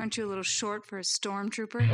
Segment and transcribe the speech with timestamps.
[0.00, 1.86] Aren't you a little short for a stormtrooper?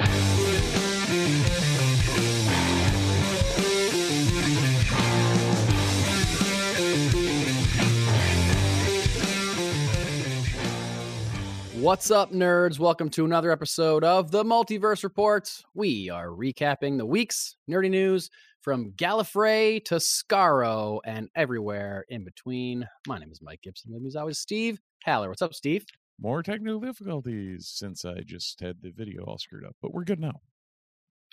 [11.75, 12.79] What's up, nerds?
[12.79, 15.51] Welcome to another episode of the Multiverse Report.
[15.75, 18.31] We are recapping the week's nerdy news
[18.61, 22.87] from Gallifrey to Skaro and everywhere in between.
[23.09, 23.93] My name is Mike Gibson.
[23.93, 25.29] With me, as always, Steve Haller.
[25.29, 25.85] What's up, Steve?
[26.19, 30.21] More technical difficulties since I just had the video all screwed up, but we're good
[30.21, 30.41] now.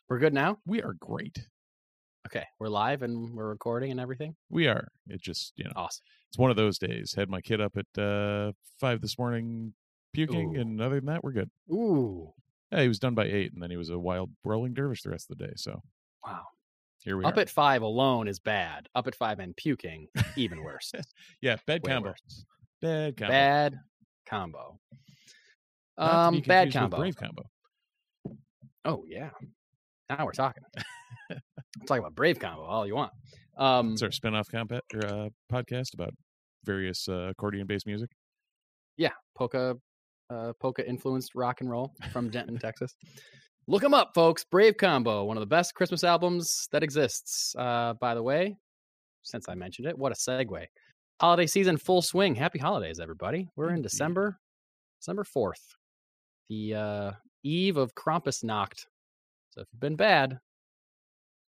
[0.09, 0.57] We're good now?
[0.65, 1.47] We are great.
[2.27, 4.35] Okay, we're live and we're recording and everything.
[4.49, 4.87] We are.
[5.07, 6.03] It just, you know, Awesome.
[6.29, 7.13] it's one of those days.
[7.15, 9.73] Had my kid up at uh, five this morning
[10.13, 10.59] puking, Ooh.
[10.59, 11.49] and other than that, we're good.
[11.71, 12.33] Ooh,
[12.71, 15.09] Yeah, he was done by eight, and then he was a wild rolling dervish the
[15.09, 15.53] rest of the day.
[15.55, 15.81] So
[16.25, 16.43] wow.
[16.99, 17.29] here we go.
[17.29, 17.41] Up are.
[17.41, 18.87] at five alone is bad.
[18.95, 20.91] Up at five and puking, even worse.
[21.41, 22.09] yeah, bad Way combo.
[22.09, 22.45] worse.
[22.81, 23.31] Bad combo.
[23.31, 23.79] Bad
[24.25, 24.79] combo.
[25.97, 26.97] Um, bad combo.
[26.97, 27.43] Brave combo.
[28.85, 29.29] Oh yeah.
[30.09, 30.63] Now we're talking.
[31.87, 33.11] Talk about Brave Combo all you want.
[33.57, 36.13] Um, It's our spin-off compa- or, uh, podcast about
[36.65, 38.09] various uh, accordion-based music.
[38.97, 39.75] yeah, polka,
[40.29, 42.95] uh, polka influenced rock and roll from Denton, Texas.
[43.67, 44.43] Look them up, folks.
[44.43, 47.55] Brave Combo, one of the best Christmas albums that exists.
[47.57, 48.57] Uh, by the way,
[49.23, 50.65] since I mentioned it, what a segue.
[51.23, 52.35] Holiday season full swing.
[52.35, 53.47] Happy holidays, everybody.
[53.55, 54.41] We're in December,
[54.99, 55.77] December fourth,
[56.49, 57.11] the uh,
[57.43, 58.87] eve of Krampusnacht.
[59.51, 60.37] So if you've been bad,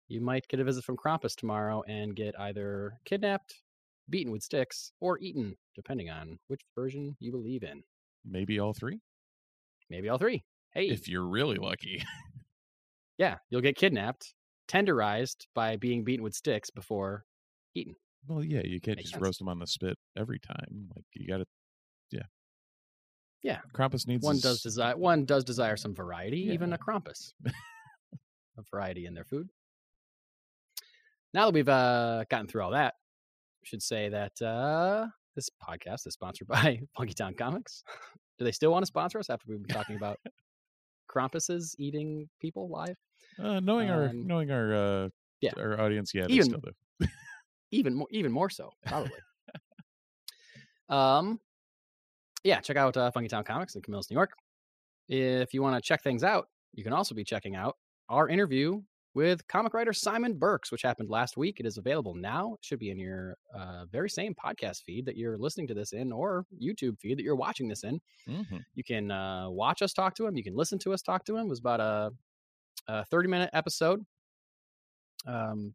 [0.10, 3.64] you might get a visit from Krampus tomorrow and get either kidnapped,
[4.12, 7.82] beaten with sticks, or eaten, depending on which version you believe in.
[8.24, 9.02] Maybe all three,
[9.90, 10.44] Maybe all three.
[10.70, 12.04] Hey, if you're really lucky.
[13.18, 14.36] yeah, you'll get kidnapped,
[14.68, 17.26] tenderized by being beaten with sticks before
[17.74, 17.96] eaten.
[18.28, 19.24] Well, yeah, you can't Makes just sense.
[19.24, 20.90] roast them on the spit every time.
[20.96, 21.46] Like you got to,
[22.12, 22.22] yeah,
[23.42, 23.60] Yeah.
[23.74, 27.34] Krampus needs One his- does desire one does desire some variety, even a Krampus.
[27.46, 29.50] a variety in their food.
[31.34, 32.94] Now that we've uh, gotten through all that,
[33.62, 37.84] we should say that uh, this podcast is sponsored by Funky Town Comics.
[38.38, 40.20] Do they still want to sponsor us after we've been talking about
[41.14, 42.96] Krampuses eating people live?
[43.40, 45.10] Uh, knowing our Um, knowing our uh,
[45.42, 45.52] yeah.
[45.58, 46.72] our audience, yeah, they Even- still do.
[47.74, 49.12] Even more even more so probably
[50.90, 51.40] um
[52.44, 54.32] yeah check out uh, funky town comics in camillus new york
[55.10, 57.78] if you want to check things out you can also be checking out
[58.10, 58.82] our interview
[59.16, 62.80] with comic writer simon birks which happened last week it is available now it should
[62.80, 66.46] be in your uh, very same podcast feed that you're listening to this in or
[66.62, 68.64] youtube feed that you're watching this in Mhm.
[68.76, 70.36] you can uh, watch us talk to him.
[70.38, 71.48] You can listen to us talk to him.
[71.48, 72.12] It was about a,
[72.88, 74.00] a 30 minute episode.
[75.28, 75.74] Um,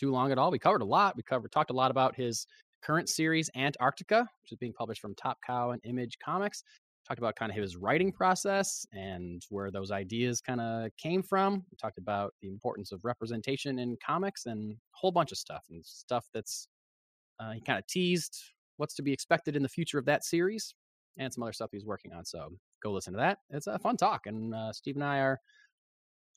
[0.00, 0.50] too long at all.
[0.50, 1.14] We covered a lot.
[1.16, 2.46] We covered talked a lot about his
[2.82, 6.64] current series Antarctica, which is being published from Top Cow and Image Comics.
[7.06, 11.64] Talked about kind of his writing process and where those ideas kind of came from.
[11.70, 15.64] We talked about the importance of representation in comics and a whole bunch of stuff
[15.70, 16.68] and stuff that's
[17.38, 18.38] uh, he kind of teased
[18.76, 20.74] what's to be expected in the future of that series
[21.18, 22.24] and some other stuff he's working on.
[22.24, 22.50] So
[22.82, 23.38] go listen to that.
[23.50, 25.40] It's a fun talk, and uh, Steve and I are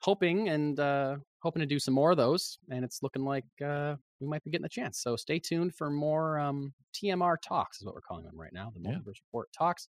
[0.03, 2.57] hoping and uh, hoping to do some more of those.
[2.69, 5.01] And it's looking like uh, we might be getting a chance.
[5.01, 8.71] So stay tuned for more um, TMR talks, is what we're calling them right now.
[8.75, 8.99] The Yeah.
[9.05, 9.87] Report talks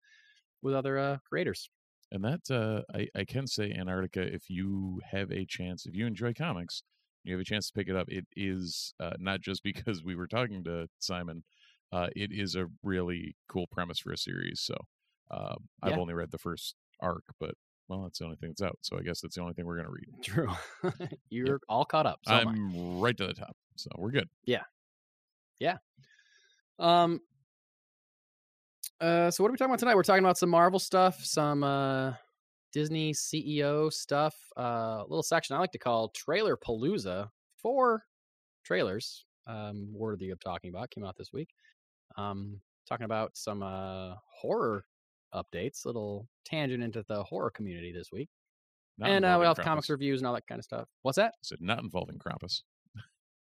[0.61, 1.69] with other uh, creators.
[2.11, 4.21] And that uh, I I can say Antarctica.
[4.21, 6.83] If you have a chance, if you enjoy comics,
[7.23, 8.07] you have a chance to pick it up.
[8.09, 11.43] It is uh, not just because we were talking to Simon.
[11.91, 14.61] Uh, it is a really cool premise for a series.
[14.61, 14.75] So
[15.31, 15.97] um, I've Yeah.
[15.97, 17.55] only read the first arc, but
[17.87, 18.77] well, that's the only thing that's out.
[18.81, 20.23] So I guess that's the only thing we're gonna read.
[20.23, 20.49] True.
[21.29, 22.19] You're all caught up.
[22.25, 22.33] So.
[22.33, 24.29] I'm right to the top, so we're good.
[24.45, 24.63] Yeah.
[25.59, 25.77] Yeah.
[26.79, 27.19] Um.
[29.01, 29.95] Uh, so what are we talking about tonight?
[29.95, 32.13] We're talking about some Marvel stuff, some uh,
[32.71, 34.35] Disney CEO stuff.
[34.57, 37.29] Uh, a little section I like to call Trailer Palooza.
[37.57, 38.05] Four
[38.63, 41.49] trailers, um, worthy of talking about, came out this week.
[42.17, 44.85] Um, talking about some uh horror
[45.33, 45.85] updates.
[45.85, 48.29] Little tangent into the horror community this week,
[48.97, 50.87] Not and uh, we have comics reviews and all that kind of stuff.
[51.01, 51.33] What's that?
[51.35, 52.61] I said not involving Krampus.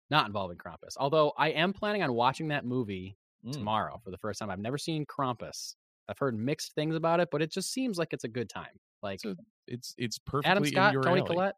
[0.09, 0.95] Not involving Krampus.
[0.97, 3.51] Although I am planning on watching that movie Mm.
[3.53, 4.49] tomorrow for the first time.
[4.49, 5.75] I've never seen Krampus.
[6.09, 8.79] I've heard mixed things about it, but it just seems like it's a good time.
[9.03, 9.35] Like It's a-
[9.67, 11.27] It's it's perfectly Adam Scott, in your Toni alley.
[11.27, 11.55] Collette.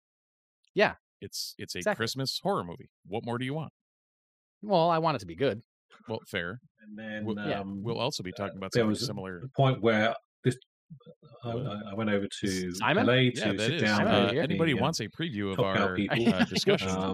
[0.73, 1.97] Yeah, it's it's a Exactly.
[2.01, 2.89] Christmas horror movie.
[3.05, 3.71] What more do you want?
[4.61, 5.61] Well, I want it to be good.
[6.07, 6.59] Well, fair.
[6.81, 9.41] And then We'll, yeah, um, we'll also be talking about there something similar.
[9.41, 10.55] the point where this
[11.43, 13.05] I, I- went over to Simon?
[13.05, 13.81] LA to Yeah, that sit is.
[13.81, 14.03] down.
[14.05, 16.89] With anybody the, uh, wants a preview of our uh, discussion?
[16.89, 17.13] um,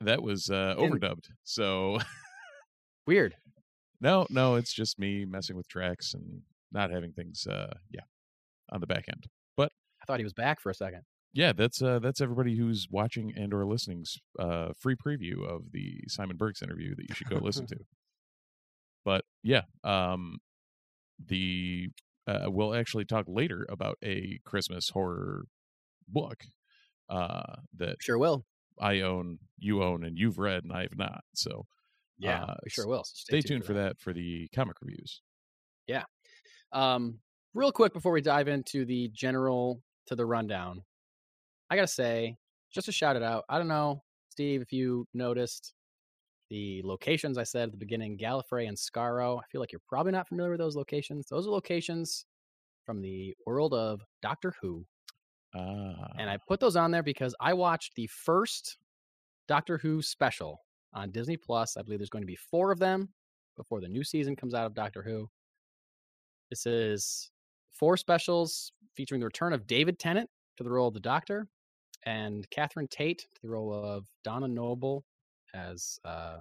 [0.00, 1.26] that was uh, overdubbed.
[1.44, 1.98] So
[3.06, 3.34] Weird.
[4.00, 6.42] no, no, it's just me messing with tracks and
[6.72, 7.46] not having things.
[7.46, 8.00] Uh, yeah,
[8.72, 9.24] on the back end.
[9.56, 9.72] But
[10.02, 11.02] I thought he was back for a second.
[11.34, 16.02] Yeah, that's uh, that's everybody who's watching and or listening's uh, free preview of the
[16.08, 17.76] Simon Birks interview that you should go listen to.
[19.04, 20.38] But yeah, um,
[21.24, 21.88] the
[22.26, 25.46] uh, we'll actually talk later about a Christmas horror
[26.06, 26.44] book
[27.08, 28.44] uh, that Sure will.
[28.80, 31.22] I own, you own, and you've read, and I have not.
[31.34, 31.66] So
[32.18, 33.04] Yeah, Uh, we sure will.
[33.04, 35.22] So stay, tuned for that for the comic reviews.
[35.86, 36.04] Yeah.
[36.72, 37.18] Um,
[37.54, 40.82] real quick before we dive into the general to the rundown,
[41.72, 42.36] I gotta say,
[42.70, 43.44] just to shout it out.
[43.48, 45.72] I don't know, Steve, if you noticed
[46.50, 49.38] the locations I said at the beginning, Gallifrey and Skaro.
[49.38, 51.28] I feel like you're probably not familiar with those locations.
[51.30, 52.26] Those are locations
[52.84, 54.84] from the world of Doctor Who,
[55.54, 58.76] Ah, and I put those on there because I watched the first
[59.48, 60.58] Doctor Who special
[60.92, 61.78] on Disney Plus.
[61.78, 63.08] I believe there's going to be four of them
[63.56, 65.26] before the new season comes out of Doctor Who.
[66.50, 67.30] This is
[67.70, 70.28] four specials featuring the return of David Tennant
[70.58, 71.48] to the role of the Doctor
[72.04, 75.04] and Catherine Tate to the role of Donna Noble
[75.54, 76.38] as uh,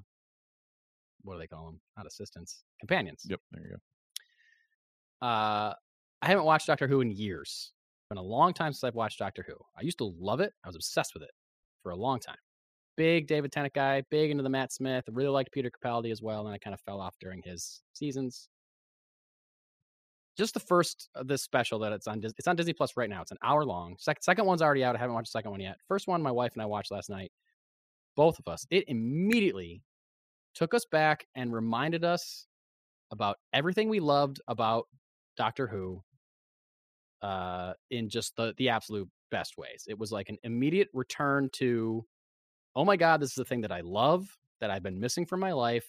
[1.24, 1.80] what do they call them?
[1.98, 3.26] Not assistants, companions.
[3.28, 5.28] yep, there you go.
[5.28, 5.74] Uh,
[6.22, 7.74] I haven't watched Doctor Who in years.
[8.00, 9.54] It's been a long time since I've watched Doctor Who.
[9.78, 10.54] I used to love it.
[10.64, 11.32] I was obsessed with it
[11.84, 12.38] for a long time.
[12.98, 15.06] Big David Tennant guy, big into the Matt Smith.
[15.08, 17.82] I really liked Peter Capaldi as well, and I kind of fell off during his
[17.94, 18.50] seasons.
[20.38, 23.22] Just the first of this special that it's on it's on Disney Plus right now.
[23.22, 23.96] It's an hour long.
[24.00, 24.96] Second second one's already out.
[24.96, 25.78] I haven't watched the second one yet.
[25.88, 27.32] First one, my wife and I watched last night.
[28.16, 28.66] Both of us.
[28.70, 29.84] It immediately
[30.54, 32.48] took us back and reminded us
[33.12, 34.88] about everything we loved about
[35.38, 36.02] Doctor Who
[37.22, 39.86] uh, in just the the absolute best ways.
[39.88, 42.06] It was like an immediate return to,
[42.76, 44.28] oh my god, this is the thing that I love
[44.60, 45.88] that I've been missing from my life,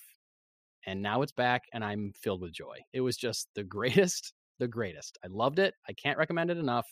[0.86, 2.78] and now it's back, and I'm filled with joy.
[2.92, 5.18] It was just the greatest, the greatest.
[5.24, 5.74] I loved it.
[5.88, 6.86] I can't recommend it enough.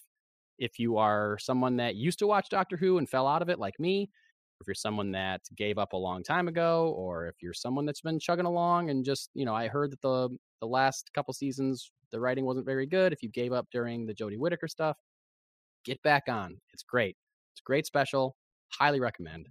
[0.59, 3.59] If you are someone that used to watch Doctor Who and fell out of it,
[3.59, 4.11] like me,
[4.61, 8.03] if you're someone that gave up a long time ago, or if you're someone that's
[8.03, 10.29] been chugging along and just, you know, I heard that the
[10.61, 13.13] the last couple seasons the writing wasn't very good.
[13.13, 14.97] If you gave up during the Jodie Whittaker stuff,
[15.85, 16.59] get back on.
[16.73, 17.17] It's great.
[17.53, 18.37] It's a great special.
[18.69, 19.49] Highly recommend.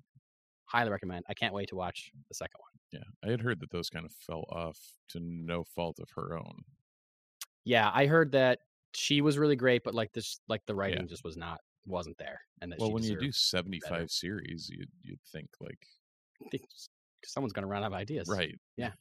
[0.66, 1.26] Highly recommend.
[1.30, 2.69] I can't wait to watch the second one.
[2.92, 4.78] Yeah, I had heard that those kind of fell off
[5.10, 6.64] to no fault of her own.
[7.64, 8.60] Yeah, I heard that
[8.96, 12.42] she was really great, but like this, like the writing just was not wasn't there.
[12.62, 15.80] And that Well, when you do seventy-five series, you'd you'd think like
[16.54, 16.60] I
[17.26, 18.28] someone's gonna run out of ideas.
[18.30, 18.92] right, Yeah.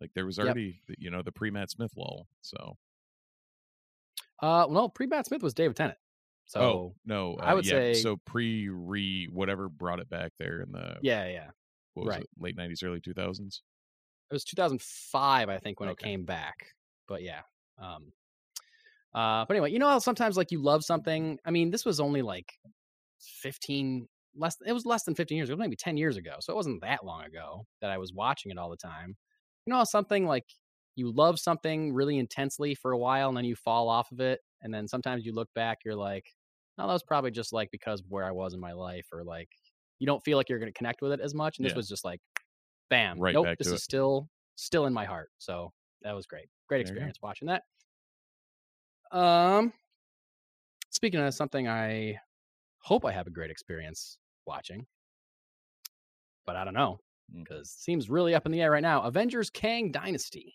[0.00, 2.28] Like there was already, the- you know, the pre Matt Smith lull.
[2.40, 2.76] So
[4.40, 5.98] Uh, well, no, pre Matt Smith was David Tennant.
[6.46, 10.32] So oh no, I uh, would yeah, say- so pre re whatever brought it back
[10.38, 11.50] there in the yeah, yeah.
[11.98, 12.22] What was right.
[12.22, 13.62] it, late nineties, early two thousands.
[14.30, 16.06] it was 2005 i think when Okay.
[16.06, 16.74] it came back
[17.06, 17.40] but yeah
[17.78, 18.12] um
[19.14, 21.98] uh but anyway you know how sometimes like you love something i mean this was
[22.00, 22.52] only like
[23.20, 24.06] 15
[24.36, 26.80] less it was less than 15 years ago, maybe 10 years ago so it wasn't
[26.82, 29.16] that long ago that i was watching it all the time
[29.66, 30.44] you know how something like
[30.94, 34.40] you love something really intensely for a while and then you fall off of it
[34.62, 36.26] and then sometimes you look back you're like
[36.78, 39.24] oh that was probably just like because of where i was in my life or
[39.24, 39.48] like
[39.98, 41.76] you don't feel like you're going to connect with it as much and this Yeah.
[41.78, 42.20] was just like
[42.90, 43.80] bam Right nope this is it.
[43.82, 45.72] still still in my heart so
[46.02, 46.90] that was great great There you go.
[46.92, 47.62] experience watching that
[49.12, 49.72] um
[50.90, 52.18] speaking of something i
[52.80, 54.86] hope i have a great experience watching
[56.46, 56.98] but i don't know
[57.34, 57.44] Mm.
[57.44, 60.54] because it seems really up in the air right now avengers kang dynasty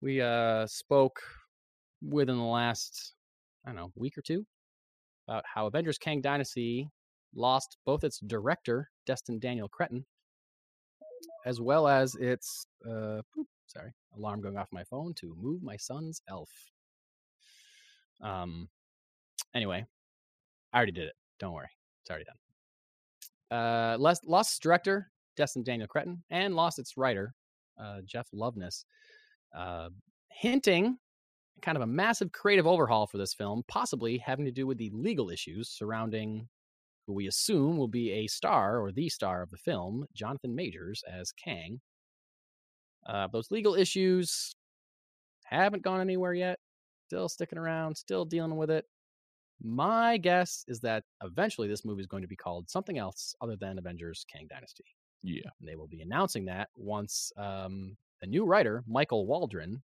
[0.00, 1.20] we uh spoke
[2.00, 3.12] within the last
[3.66, 4.46] i don't know week or two
[5.28, 6.88] about how avengers kang dynasty
[7.34, 10.04] lost both its director destin daniel cretton
[11.44, 13.20] as well as its uh
[13.66, 16.50] sorry alarm going off my phone to move my son's elf.
[18.20, 18.68] Um
[19.54, 19.84] anyway
[20.72, 21.14] i already did it.
[21.38, 21.68] Don't worry.
[22.02, 23.58] It's already done.
[23.58, 27.34] Uh lost, lost director destin daniel cretton and lost its writer
[27.80, 28.84] uh jeff loveness.
[29.56, 29.88] Uh
[30.28, 30.98] hinting
[31.60, 34.90] kind of a massive creative overhaul for this film possibly having to do with the
[34.90, 36.48] legal issues surrounding
[37.06, 41.02] who we assume will be a star or the star of the film, Jonathan Majors
[41.10, 41.80] as Kang.
[43.06, 44.54] Uh, those legal issues
[45.44, 46.58] haven't gone anywhere yet.
[47.06, 48.86] Still sticking around, still dealing with it.
[49.62, 53.56] My guess is that eventually this movie is going to be called something else other
[53.56, 54.84] than Avengers Kang Dynasty.
[55.22, 59.82] Yeah, And they will be announcing that once um, the new writer, Michael Waldron,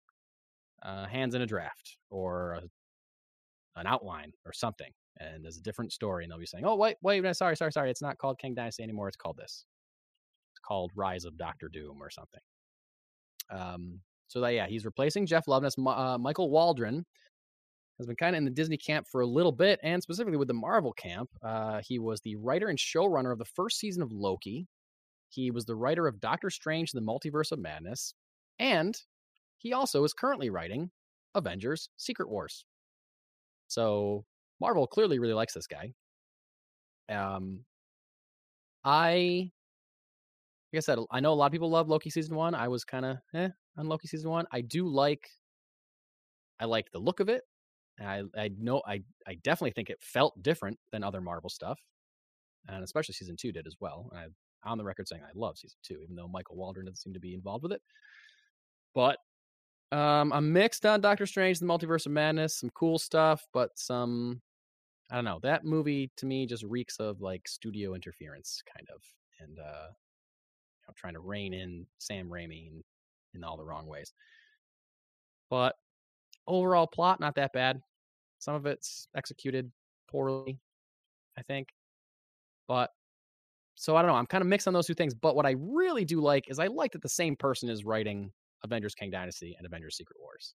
[0.83, 2.61] uh, hands in a draft or a,
[3.79, 4.91] an outline or something.
[5.19, 7.71] And there's a different story, and they'll be saying, "Oh, wait, wait, no, sorry, sorry,
[7.71, 7.91] sorry.
[7.91, 9.07] It's not called King Dynasty anymore.
[9.07, 9.65] It's called this.
[10.53, 12.41] It's called Rise of Doctor Doom or something."
[13.51, 15.75] Um, so that yeah, he's replacing Jeff Loveness.
[15.77, 17.05] Uh, Michael Waldron
[17.97, 20.47] has been kind of in the Disney camp for a little bit, and specifically with
[20.47, 21.29] the Marvel camp.
[21.43, 24.67] Uh, he was the writer and showrunner of the first season of Loki.
[25.29, 28.13] He was the writer of Doctor Strange: The Multiverse of Madness,
[28.57, 28.95] and
[29.57, 30.91] he also is currently writing
[31.35, 32.65] Avengers: Secret Wars.
[33.67, 34.25] So
[34.61, 35.91] Marvel clearly really likes this guy.
[37.09, 37.65] Um,
[38.85, 39.51] I,
[40.71, 42.55] like I said, I know a lot of people love Loki season one.
[42.55, 44.45] I was kind of eh on Loki season one.
[44.51, 45.27] I do like,
[46.59, 47.41] I like the look of it.
[47.99, 51.79] I I know I I definitely think it felt different than other Marvel stuff,
[52.67, 54.11] and especially season two did as well.
[54.15, 57.13] I'm on the record saying I love season two, even though Michael Waldron doesn't seem
[57.13, 57.81] to be involved with it.
[58.93, 59.17] But
[59.91, 62.59] um, I'm mixed on Doctor Strange: The Multiverse of Madness.
[62.59, 64.41] Some cool stuff, but some
[65.11, 65.39] I don't know.
[65.43, 69.03] That movie to me just reeks of like studio interference, kind of,
[69.41, 72.83] and uh, you know, trying to rein in Sam Raimi in,
[73.33, 74.13] in all the wrong ways.
[75.49, 75.75] But
[76.47, 77.81] overall plot not that bad.
[78.39, 79.69] Some of it's executed
[80.09, 80.59] poorly,
[81.37, 81.67] I think.
[82.69, 82.89] But
[83.75, 84.17] so I don't know.
[84.17, 85.13] I'm kind of mixed on those two things.
[85.13, 88.31] But what I really do like is I like that the same person is writing
[88.63, 90.53] Avengers Kang Dynasty and Avengers Secret Wars.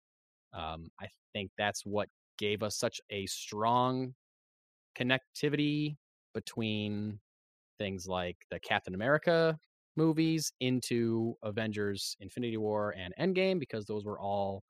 [0.53, 2.09] Um, I think that's what
[2.39, 4.15] gave us such a strong
[4.95, 5.97] connectivity
[6.35, 7.21] between
[7.79, 9.59] things like the Captain America
[9.97, 14.65] movies into Avengers Infinity War and Endgame because those were all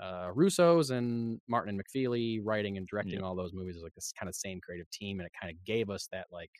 [0.00, 3.24] uh, Russo's and Markus and McFeely writing and directing Yeah.
[3.24, 3.74] all those movies.
[3.76, 6.28] Was like this kind of same creative team, and it kind of gave us that
[6.30, 6.50] like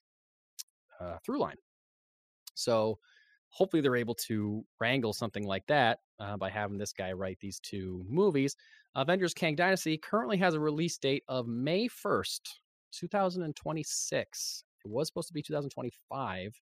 [1.01, 1.57] uh, through line.
[2.55, 2.99] So
[3.49, 7.61] hopefully they're able to wrangle something like that uh, by having this guy write these
[7.61, 8.57] two movies.
[8.95, 12.60] Avengers Kang Dynasty currently has a release date of May 1st,
[12.93, 14.65] 2026.
[14.85, 16.61] It was supposed to be 2025.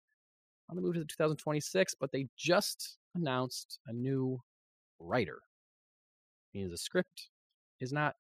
[0.70, 4.38] On the move to 2026, but they just announced a new
[5.00, 5.38] writer.
[6.52, 7.28] Means the script
[7.80, 8.16] is not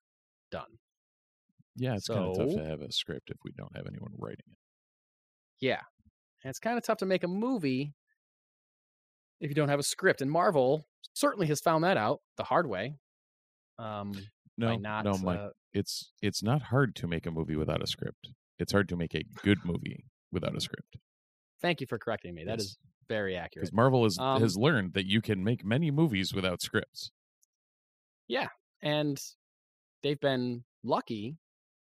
[0.50, 0.78] done.
[1.76, 4.44] Yeah, it's kind of tough to have a script if we don't have anyone writing
[4.50, 4.56] it.
[5.60, 5.80] Yeah.
[6.42, 7.92] And it's kind of tough to make a movie
[9.40, 10.22] if you don't have a script.
[10.22, 12.94] And Marvel certainly has found that out the hard way.
[13.78, 14.12] Um,
[14.56, 15.38] No, not, no, Mike.
[15.38, 15.48] uh,
[15.78, 18.28] it's it's not hard to make a movie without a script.
[18.58, 20.96] It's hard to make a good movie without a script.
[21.62, 22.44] thank you for correcting me.
[22.44, 23.64] That is very accurate.
[23.66, 27.10] Because Marvel has Um, has learned that you can make many movies without scripts.
[28.28, 28.48] Yeah,
[28.82, 29.18] and
[30.02, 31.36] they've been lucky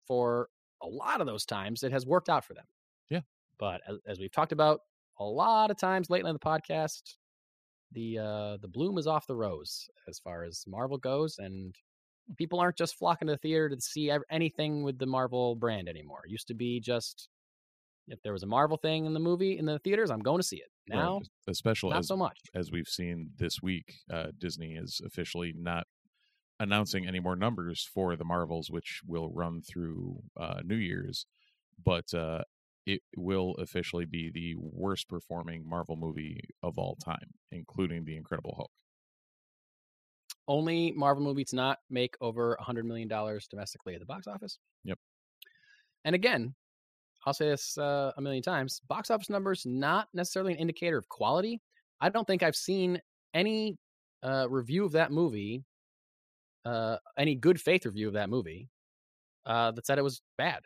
[0.06, 0.48] for
[0.82, 2.64] a lot of those times it has worked out for them
[3.08, 3.20] Yeah.
[3.58, 4.80] but as, as we've talked about
[5.20, 7.02] a lot of times lately in the podcast
[7.92, 11.76] the uh the bloom is off the rose as far as marvel goes and
[12.36, 16.20] people aren't just flocking to the theater to see anything with the marvel brand anymore
[16.24, 17.28] it used to be just
[18.08, 20.46] if there was a marvel thing in the movie in the theaters i'm going to
[20.46, 24.28] see it now es- especially not as so much as we've seen this week, uh,
[24.38, 25.86] Disney is officially not
[26.60, 31.26] announcing any more numbers for the Marvels, which will run through uh, New Year's.
[31.84, 32.42] But uh,
[32.86, 38.54] it will officially be the worst performing Marvel movie of all time, including The Incredible
[38.56, 38.70] Hulk.
[40.48, 44.26] Only Marvel movie to not make over a hundred million dollars domestically at the box
[44.26, 44.58] office.
[44.84, 44.98] Yep.
[46.04, 46.54] And again,
[47.24, 51.08] I'll say this uh, a million times: box office numbers not necessarily an indicator of
[51.08, 51.60] quality.
[52.00, 53.00] I don't think I've seen
[53.34, 53.76] any
[54.22, 55.62] uh, review of that movie,
[56.64, 58.68] uh, any good faith review of that movie,
[59.46, 60.62] uh, that said it was bad.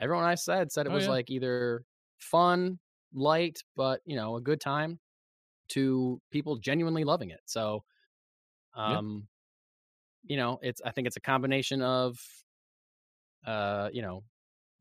[0.00, 1.10] Everyone I said said it Oh, was yeah.
[1.10, 1.84] like either
[2.18, 2.78] fun,
[3.14, 4.98] light, but you know, a good time,
[5.68, 7.40] to people genuinely loving it.
[7.46, 7.82] So,
[8.84, 8.98] Yeah.
[8.98, 9.28] um,
[10.24, 12.18] you know, it's I think it's a combination of,
[13.46, 14.24] uh, you know,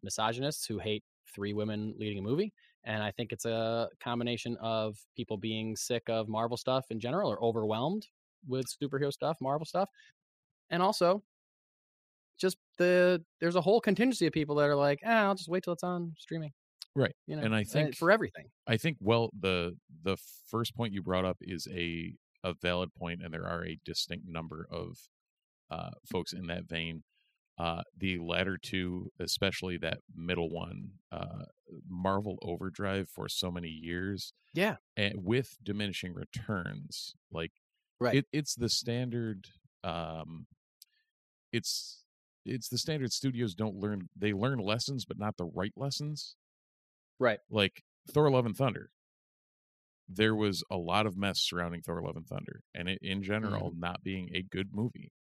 [0.04, 5.00] misogynists who hate three women leading a movie, and I think it's a combination of
[5.16, 8.08] people being sick of Marvel stuff in general or overwhelmed
[8.48, 9.90] with superhero stuff, Marvel stuff,
[10.70, 11.24] and also
[12.38, 15.64] just the there's a whole contingency of people that are like, ah, I'll just wait
[15.64, 16.52] till it's on streaming,
[16.96, 17.16] Right.
[17.28, 18.50] You know, And I think for everything.
[18.68, 23.22] I think well the the first point you brought up is a a valid point,
[23.24, 24.98] and there are a distinct number of
[25.70, 27.04] uh, folks in that vein.
[27.58, 31.46] Uh, the latter two, especially that middle one, uh,
[31.88, 34.78] Marvel Overdrive for so many years, Yeah.
[34.98, 37.52] and with diminishing returns, like
[38.00, 38.16] Right.
[38.16, 39.46] it, it's the standard.
[39.84, 40.48] Um,
[41.52, 42.04] it's
[42.46, 43.12] it's the standard.
[43.14, 46.36] Studios don't learn; they learn lessons, but not the right lessons
[47.20, 47.40] Right.
[47.50, 48.90] like Thor: Love and Thunder.
[50.15, 53.72] There was a lot of mess surrounding Thor: Love and Thunder, and it in general
[53.72, 53.79] Mm-hmm.
[53.79, 55.12] not being a good movie.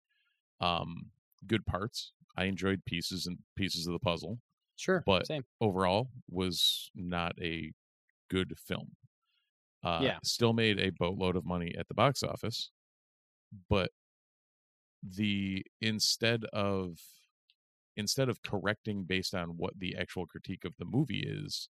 [0.59, 1.11] Um,
[1.47, 2.11] good parts.
[2.37, 4.39] I enjoyed pieces and pieces of the puzzle.
[4.75, 5.03] Sure.
[5.05, 5.43] but- same.
[5.61, 7.71] Overall, was not a
[8.29, 8.95] good film.
[9.83, 10.19] Uh, Yeah.
[10.23, 12.71] still made a boatload of money at the box office,
[13.69, 13.91] but
[15.03, 16.97] the instead of
[17.95, 21.69] instead of correcting based on what the actual critique of the movie is,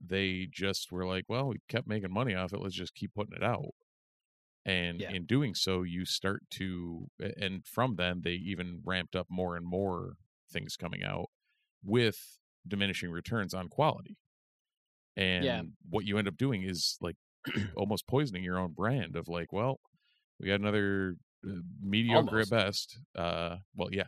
[0.00, 2.60] they just were like, well, we kept making money off it.
[2.60, 3.74] Let's just keep putting it out.
[4.64, 5.10] And Yeah.
[5.12, 9.64] in doing so, you start to, and from then, they even ramped up more and
[9.66, 10.14] more
[10.50, 11.30] things coming out
[11.82, 14.16] with diminishing returns on quality.
[15.16, 17.16] And what you end up doing is like
[17.76, 19.80] almost poisoning your own brand of like, well,
[20.38, 22.52] we got another uh, mediocre Almost.
[22.52, 22.98] at best.
[23.16, 24.06] Uh, well, yeah,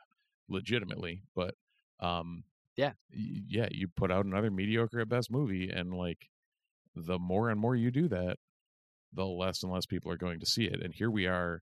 [0.48, 1.54] legitimately, but
[2.00, 2.44] um,
[2.80, 2.92] Yeah.
[3.12, 6.28] yeah, you put out another mediocre at best movie, and like
[6.94, 8.38] the more and more you do that,
[9.12, 10.82] the less and less people are going to see it.
[10.82, 11.62] And here we are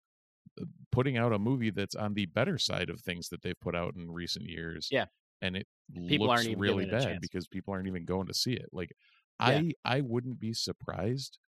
[0.62, 3.76] uh, putting out a movie that's on the better side of things that they've put
[3.76, 4.88] out in recent years.
[4.92, 5.06] Yeah.
[5.42, 5.68] and it
[6.08, 8.70] People looks really giving it a bad because people aren't even going to see it.
[8.72, 8.92] Like,
[9.40, 9.64] Yeah.
[9.86, 11.40] I I wouldn't be surprised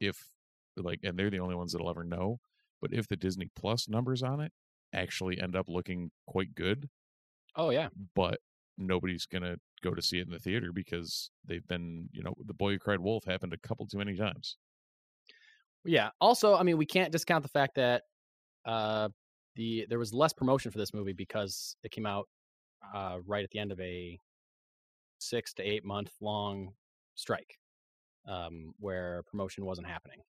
[0.00, 0.16] if
[0.76, 2.40] like, and they're the only ones that'll ever know.
[2.80, 4.52] But if the Disney Plus numbers on it
[4.92, 6.88] actually end up looking quite good,
[7.56, 7.88] Oh yeah.
[8.14, 8.40] but
[8.78, 12.54] nobody's gonna go to see it in the theater because they've been, you know, the
[12.54, 14.58] boy who cried wolf happened a couple too many times.
[15.84, 16.10] Yeah.
[16.20, 18.04] Also, I mean, we can't discount the fact that
[18.66, 19.10] uh,
[19.56, 22.28] the there was less promotion for this movie because it came out
[22.94, 24.20] uh, right at the end of a
[25.18, 26.74] six to eight month long
[27.14, 27.58] strike,
[28.26, 30.22] um, where promotion wasn't happening,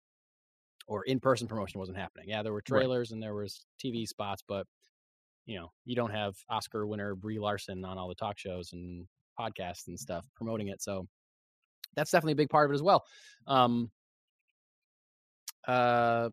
[0.88, 2.30] or in person promotion wasn't happening.
[2.30, 2.90] Yeah, there were Right.
[2.90, 4.68] trailers and there was TV spots, but
[5.52, 9.06] you know, you don't have Oscar winner Brie Larson on all the talk shows and
[9.38, 10.82] podcasts and stuff promoting it.
[10.82, 11.10] So
[11.94, 13.04] that's definitely a big part of it as well.
[13.48, 13.92] Um,
[15.68, 16.30] uh,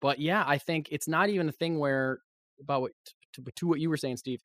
[0.00, 2.20] but yeah, I think it's not even a thing where
[2.60, 2.92] about what
[3.32, 4.40] to, to what you were saying, Steve.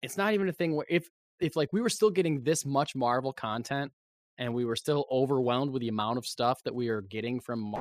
[0.00, 1.08] It's not even a thing where if
[1.40, 3.90] if like we were still getting this much Marvel content
[4.38, 7.74] and we were still overwhelmed with the amount of stuff that we are getting from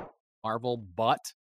[0.44, 1.32] Marvel, but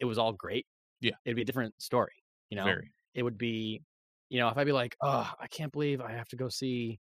[0.00, 0.66] it was all great.
[1.00, 1.12] Yeah.
[1.24, 2.12] it'd be a different story.
[2.50, 2.92] You know, Very.
[3.14, 3.82] it would be,
[4.30, 6.98] you know, if I'd be like, oh, I can't believe I have to go see,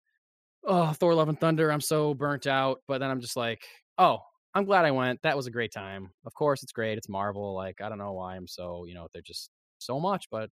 [0.64, 1.70] oh, Thor: Love and Thunder.
[1.72, 2.80] I'm so burnt out.
[2.88, 3.64] But then I'm just like,
[3.98, 4.18] oh,
[4.54, 5.20] I'm glad I went.
[5.22, 6.10] That was a great time.
[6.26, 6.98] Of course, it's great.
[6.98, 7.54] It's Marvel.
[7.54, 10.50] Like, I don't know why I'm so, you know, they're just so much, but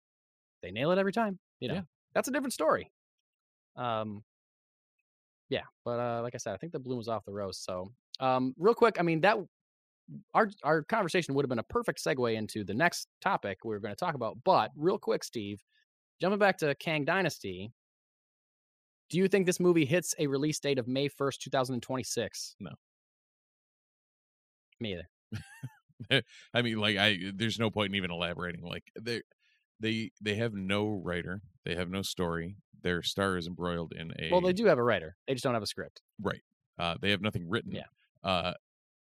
[0.62, 1.38] they nail it every time.
[1.60, 1.82] You know, Yeah.
[2.14, 2.90] that's a different story.
[3.76, 4.22] Um,
[5.48, 7.58] yeah, but uh, like I said, I think the bloom was off the rose.
[7.58, 9.36] So, um, real quick, I mean that
[10.34, 13.80] our our conversation would have been a perfect segue into the next topic we were
[13.80, 14.38] going to talk about.
[14.44, 15.62] But real quick, Steve,
[16.20, 17.72] jumping back to Kang Dynasty,
[19.10, 21.82] do you think this movie hits a release date of May first, two thousand and
[21.82, 22.54] twenty six?
[22.60, 22.70] No.
[24.80, 26.22] Me either.
[26.54, 28.62] I mean, like, I there's no point in even elaborating.
[28.64, 29.22] Like, they
[29.80, 32.56] they they have no writer, they have no story.
[32.82, 35.14] Their star is embroiled in a Well, they do have a writer.
[35.28, 36.02] They just don't have a script.
[36.20, 36.42] right.
[36.78, 37.72] Uh, they have nothing written.
[37.72, 37.84] Yeah.
[38.24, 38.54] Uh,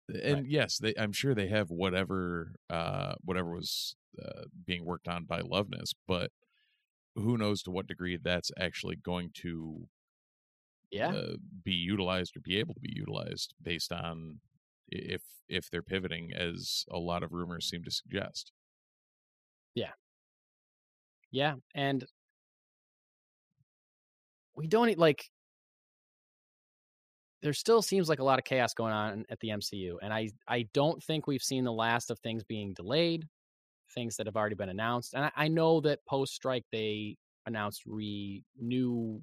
[0.09, 0.93] and yes, they.
[0.97, 6.31] I'm sure they have whatever uh whatever was uh, being worked on by Loveness, but
[7.15, 9.89] who knows to what degree that's actually going to
[10.91, 11.13] Yeah.
[11.13, 14.39] uh, be utilized or be able to be utilized based on
[14.89, 18.51] if if they're pivoting as a lot of rumors seem to suggest.
[19.75, 19.93] Yeah,
[21.31, 22.05] Yeah, and
[24.55, 25.29] we don't like.
[27.41, 30.29] There still seems like a lot of chaos going on at the MCU, and I
[30.47, 33.27] I don't think we've seen the last of things being delayed,
[33.93, 35.13] things that have already been announced.
[35.13, 39.21] And I, I know that post strike they announced re new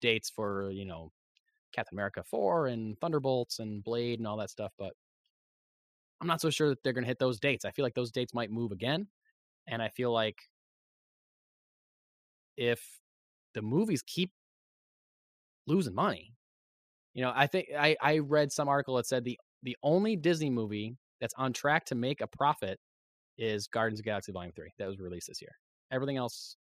[0.00, 1.12] dates for you know
[1.72, 4.94] Captain America four and Thunderbolts and Blade and all that stuff, but
[6.20, 7.64] I'm not so sure that they're going to hit those dates.
[7.64, 9.08] I feel like those dates might move again,
[9.66, 10.38] and I feel like
[12.56, 13.00] if
[13.54, 14.32] the movies keep
[15.66, 16.34] losing money,
[17.20, 20.48] you know, I think I I read some article that said the the only Disney
[20.48, 22.80] movie that's on track to make a profit
[23.36, 25.52] is Guardians of Galaxy Volume Three that was released this year.
[25.92, 26.56] Everything else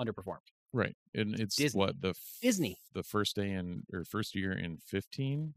[0.00, 0.38] underperformed.
[0.72, 1.78] Right, and it's Disney.
[1.78, 2.78] what the f- Disney.
[2.92, 5.54] the first day in or first year in fifteen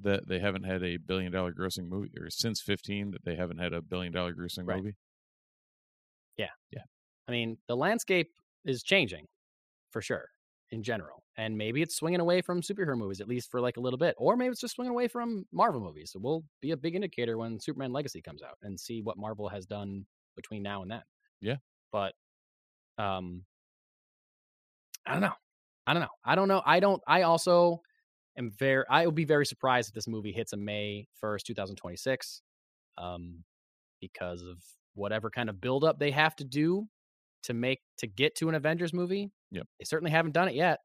[0.00, 3.56] that they haven't had a billion dollar grossing movie, or since fifteen that they haven't
[3.56, 4.76] had a billion dollar grossing Right.
[4.76, 4.96] movie.
[6.36, 6.50] Yeah.
[6.70, 6.82] Yeah.
[7.26, 8.32] I mean, the landscape
[8.66, 9.24] is changing
[9.92, 10.26] for sure
[10.70, 11.22] in general.
[11.36, 14.14] And maybe it's swinging away from superhero movies, at least for like a little bit.
[14.18, 16.10] Or maybe it's just swinging away from Marvel movies.
[16.12, 19.48] So we'll be a big indicator when Superman Legacy comes out and see what Marvel
[19.48, 21.02] has done between now and then.
[21.40, 21.56] Yeah.
[21.92, 22.14] But
[22.98, 23.44] um
[25.06, 25.32] I don't know.
[25.86, 26.08] I don't know.
[26.24, 26.62] I don't know.
[26.66, 27.82] I don't I also
[28.36, 32.42] am very I will be very surprised if this movie hits a May 1st, 2026.
[32.98, 33.44] Um
[34.00, 34.58] because of
[34.94, 36.86] whatever kind of buildup they have to do
[37.44, 39.30] to make to get to an Avengers movie.
[39.56, 39.66] Yep.
[39.78, 40.80] They certainly haven't done it yet.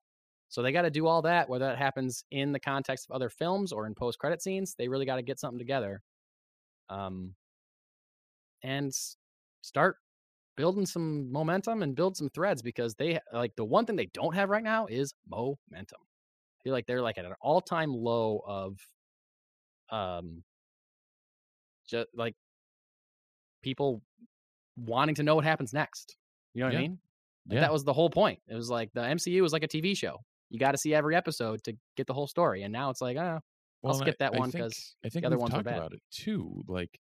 [0.50, 3.30] So they got to do all that, whether that happens in the context of other
[3.30, 4.76] films or in post credit scenes.
[4.78, 6.02] They really got to get something together,
[6.90, 7.36] um,
[8.64, 8.92] and
[9.62, 9.98] start
[10.58, 14.36] building some momentum and build some threads because they like the one thing they don't
[14.36, 16.02] have right now is momentum.
[16.02, 18.78] I feel like they're like at an all time low of
[19.90, 20.44] um
[21.88, 22.36] just like
[23.62, 24.02] people
[24.76, 26.18] wanting to know what happens next.
[26.54, 27.00] You know what I mean?
[27.52, 27.62] Like, Yeah.
[27.62, 28.40] That was the whole point.
[28.48, 30.18] It was like the MCU was like a TV show.
[30.50, 32.64] You got to see every episode to get the whole story.
[32.64, 33.40] And now it's like, oh,
[33.84, 36.64] I'll skip that I one 'cause I think other we've ones talked about it too.
[36.68, 37.00] Like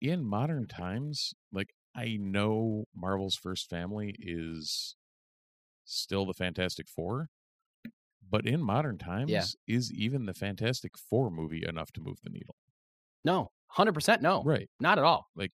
[0.00, 4.96] in modern times, like I know Marvel's first family is
[5.84, 7.28] still the Fantastic Four,
[8.30, 9.30] but in modern times,
[9.66, 12.56] is even the Fantastic Four movie enough to move the needle?
[13.24, 14.42] no, 100% no.
[14.44, 14.70] Right.
[14.80, 15.28] Not at all.
[15.34, 15.52] Like-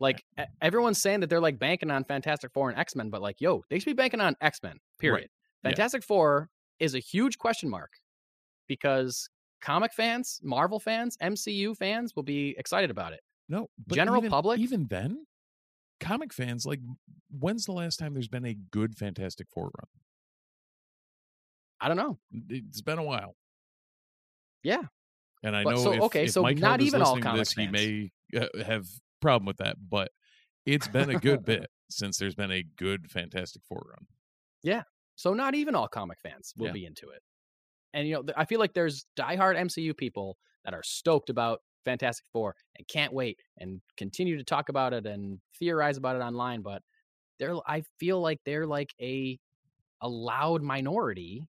[0.00, 0.24] like
[0.60, 3.62] everyone's saying that they're like banking on Fantastic Four and X Men, but like, yo,
[3.70, 4.78] they should be banking on X Men.
[4.98, 5.28] Period.
[5.62, 5.70] Yeah.
[5.70, 7.90] Fantastic Four is a huge question mark
[8.66, 9.28] because
[9.60, 13.20] comic fans, Marvel fans, MCU fans will be excited about it.
[13.48, 14.58] No, but General even- public?
[14.58, 15.26] Even then,
[16.00, 16.80] comic fans like
[17.30, 19.86] when's the last time there's been a good Fantastic Four run?
[21.80, 22.18] I don't know.
[22.48, 23.36] It's been a while.
[24.62, 24.82] Yeah.
[25.42, 27.52] And I But know so- if, okay, if so Mike not even all comic this,
[27.52, 28.86] he may uh, have
[29.24, 30.12] problem with that, but
[30.66, 34.06] it's been a good bit since there's been a good Fantastic Four run.
[34.62, 34.82] Yeah.
[35.16, 36.72] So not even all comic fans will Yeah.
[36.72, 37.22] be into it.
[37.94, 42.26] And you know, I feel like there's diehard MCU people that are stoked about Fantastic
[42.32, 46.62] Four and can't wait and continue to talk about it and theorize about it online.
[46.62, 46.82] But
[47.38, 49.38] they're, I feel like they're like a
[50.02, 51.44] a loud minority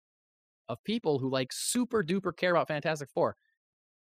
[0.70, 3.38] of people who like super duper care about Fantastic Four.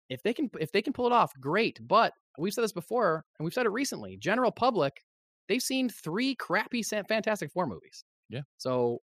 [0.09, 1.79] If they can, if they can pull it off, great.
[1.87, 4.17] But we've said this before, and we've said it recently.
[4.17, 5.03] General public,
[5.47, 8.03] they've seen three crappy Fantastic Four movies.
[8.29, 8.41] Yeah.
[8.57, 9.01] So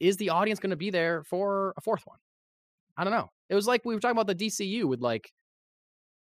[0.00, 2.18] is the audience going to be there for a fourth one?
[2.96, 3.30] I don't know.
[3.48, 5.32] It was like we were talking about the DCU with like,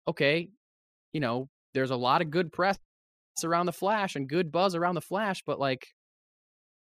[0.08, 0.48] okay,
[1.12, 2.78] you know, there's a lot of good press
[3.44, 5.88] around the Flash and good buzz around the Flash, but like,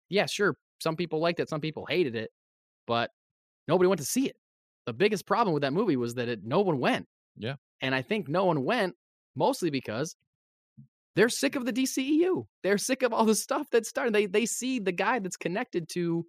[0.09, 2.31] yeah, sure, some people liked it, some people hated it,
[2.87, 3.11] but
[3.69, 4.37] nobody went to see it.
[4.87, 7.09] The biggest problem with that movie was that it no one went.
[7.37, 7.57] Yeah.
[7.81, 8.96] And I think no one went
[9.35, 10.16] mostly because
[11.14, 12.46] they're sick of the DCEU.
[12.62, 14.14] They're sick of all the stuff that's started.
[14.14, 16.27] They they see the guy that's connected to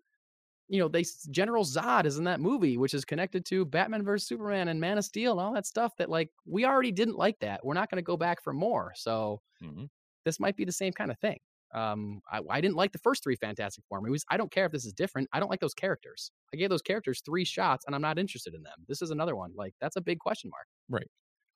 [0.70, 4.28] you know, they General Zod is in that movie, which is connected to Batman versus
[4.28, 5.96] Superman and Man of Steel and all that stuff.
[5.98, 7.66] That like we already didn't like that.
[7.66, 8.94] We're not going to go back for more.
[8.96, 9.86] So hmm
[10.26, 11.40] this might be the same kind of thing.
[11.74, 14.24] Um, I, I didn't like the first three Fantastic Four movies.
[14.30, 15.28] I don't care if this is different.
[15.34, 16.32] I don't like those characters.
[16.54, 18.78] I gave those characters three shots, and I'm not interested in them.
[18.88, 19.52] This is another one.
[19.56, 20.66] Like that's a big question mark.
[20.90, 21.10] Right.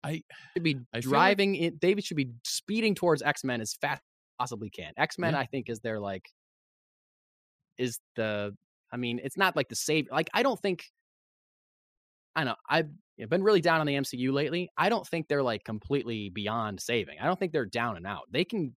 [0.04, 0.22] I
[0.54, 1.80] Should be I feel like- driving it.
[1.80, 4.92] David should be speeding towards X Men as fast as possibly can.
[4.98, 5.40] X Men, Yeah.
[5.40, 6.28] I think, is their like
[7.78, 8.56] is the.
[8.92, 10.08] I mean, it's not like the save.
[10.12, 10.86] Like I don't think.
[12.36, 12.88] I know I've
[13.30, 14.70] been really down on the MCU lately.
[14.78, 17.18] I don't think they're like completely beyond saving.
[17.22, 18.24] I don't think they're down and out.
[18.32, 18.76] They can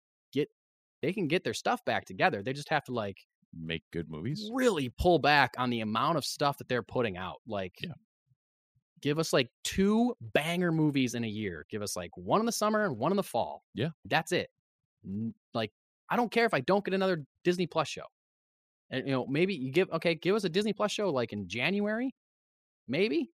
[1.02, 2.44] they can get their stuff back together.
[2.44, 3.18] They just have to like
[3.54, 4.50] make good movies.
[4.54, 7.42] really pull back on the amount of stuff that they're putting out.
[7.48, 7.92] Like, Yeah.
[9.02, 11.66] give us like two banger movies in a year.
[11.70, 13.64] Give us like one in the summer and one in the fall.
[13.74, 13.90] Yeah.
[14.06, 14.50] that's it.
[15.54, 15.72] Like,
[16.10, 18.06] I don't care if I don't get another Disney Plus show.
[18.90, 21.48] And you know, maybe you give okay, give us a Disney Plus show like in
[21.48, 22.14] January,
[22.88, 23.32] maybe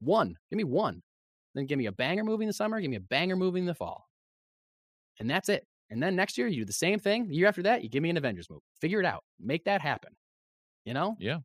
[0.00, 0.36] one.
[0.50, 1.02] Give me one.
[1.54, 2.80] Then give me a banger movie in the summer.
[2.80, 4.08] Give me a banger movie in the fall.
[5.18, 5.66] And that's it.
[5.90, 7.26] And then next year you do the same thing.
[7.28, 8.62] The year after that, you give me an Avengers movie.
[8.80, 9.24] Figure it out.
[9.40, 10.12] Make that happen.
[10.84, 11.16] You know?
[11.18, 11.38] Yeah.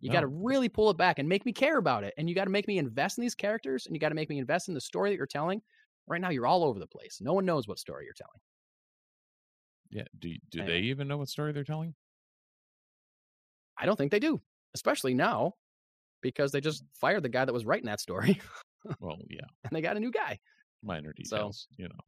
[0.00, 0.14] You No.
[0.14, 2.12] got to really pull it back and make me care about it.
[2.18, 4.28] And you got to make me invest in these characters and you got to make
[4.28, 5.62] me invest in the story that you're telling.
[6.08, 7.18] Right now, you're all over the place.
[7.20, 8.40] No one knows what story you're telling.
[9.90, 10.04] Yeah.
[10.18, 11.94] Do do they even know what story they're telling?
[13.78, 14.40] I don't think they do,
[14.74, 15.54] especially now
[16.22, 18.40] because they just fired the guy that was writing that story
[19.00, 20.38] Well, yeah, and they got a new guy.
[20.82, 21.68] minor So- details.
[21.76, 21.98] you know.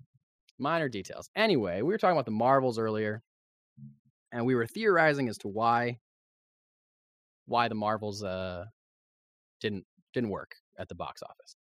[0.58, 1.28] Minor details.
[1.36, 3.22] Anyway, we were talking about the Marvels earlier,
[4.32, 5.98] and we were theorizing as to why
[7.46, 8.64] why the Marvels uh
[9.60, 11.56] didn't didn't work at the box office.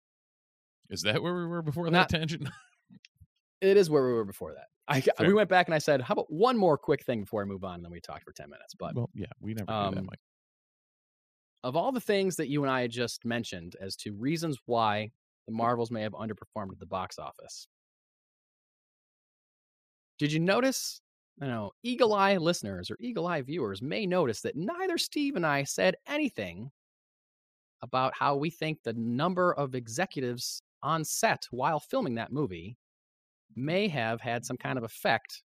[0.90, 2.48] Is that where we were before Not- that tangent?
[3.60, 4.66] It is where we were before that.
[4.88, 7.44] I we went back and I said, "How about one more quick thing before I
[7.44, 8.74] move on?" And then we talked for ten minutes.
[8.76, 10.18] But well, yeah, we never do that, um, Mike.
[11.62, 15.12] of all the things that you and I had just mentioned as to reasons why
[15.46, 17.68] the Marvels may have underperformed at the box office,
[20.22, 21.00] did you notice?
[21.40, 25.44] You know, eagle eye listeners or eagle eye viewers may notice that neither Steve and
[25.44, 26.70] I said anything
[27.82, 32.76] about how we think the number of executives on set while filming that movie
[33.56, 35.42] may have had some kind of effect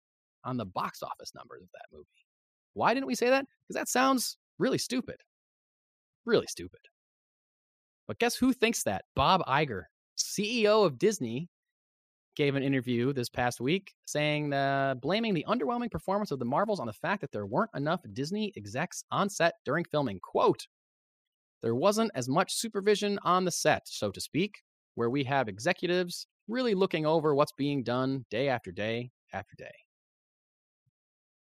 [0.45, 2.07] on the box office numbers of that movie.
[2.73, 3.45] Why didn't we say that?
[3.67, 5.17] Because that sounds really stupid.
[6.25, 6.79] Really stupid.
[8.07, 9.03] But guess who thinks that?
[9.17, 9.83] Bob Iger,
[10.17, 11.49] CEO of Disney,
[12.35, 16.79] gave an interview this past week saying uh, blaming the underwhelming performance of the Marvels
[16.79, 20.19] on the fact that there weren't enough Disney execs on set during filming.
[20.21, 20.65] Quote,
[21.61, 24.55] there wasn't as much supervision on the set, so to speak,
[24.95, 29.71] where we have executives really looking over what's being done day after day after day.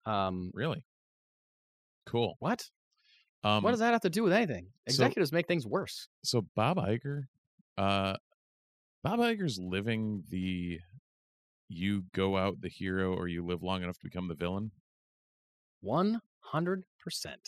[0.05, 0.83] Um, Really?
[2.05, 2.35] Cool.
[2.39, 2.63] what?
[3.43, 4.67] Um, what does that have to do with anything?
[4.87, 6.07] so- Executives make things worse.
[6.23, 7.23] so Bob Iger,
[7.77, 8.15] uh,
[9.07, 10.79] Bob Iger's living the
[11.69, 14.71] you go out the hero or you live long enough to become the villain.
[15.81, 17.39] One hundred percent,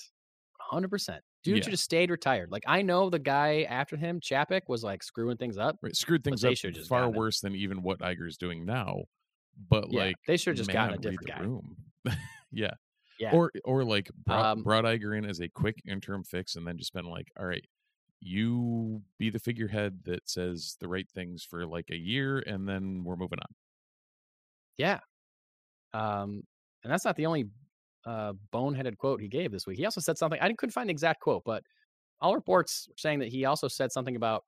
[0.59, 1.21] hundred percent.
[1.43, 1.63] Dude Yeah.
[1.63, 2.51] should have stayed retired.
[2.51, 5.77] Like I know the guy after him, Chapek, was like screwing things up.
[5.81, 6.53] Right, screwed things up
[6.87, 9.03] far worse than even what Iger's doing now.
[9.69, 11.39] But Yeah, like, they should have just man, gotten a different the guy.
[11.41, 11.77] room.
[12.51, 12.71] yeah.
[13.19, 16.65] Yeah, or or like brought, Um, brought Iger in as a quick interim fix, and
[16.65, 17.65] then just been like, all right,
[18.21, 23.03] you be the figurehead that says the right things for like a year, and then
[23.03, 23.55] we're moving on.
[24.77, 24.99] yeah.
[25.93, 26.43] Um,
[26.83, 27.47] and that's not the only
[28.05, 29.77] uh boneheaded quote he gave this week.
[29.77, 30.39] He also said something.
[30.41, 31.63] I couldn't find the exact quote, but
[32.21, 34.43] all reports saying that he also said something about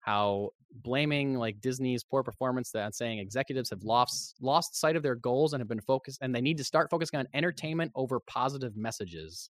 [0.00, 0.50] how
[0.82, 5.52] blaming like Disney's poor performance that saying executives have lost lost sight of their goals
[5.52, 9.50] and have been focused and they need to start focusing on entertainment over positive messages.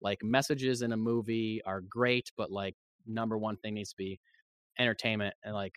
[0.00, 4.20] Like messages in a movie are great, but like number one thing needs to be
[4.78, 5.74] entertainment and like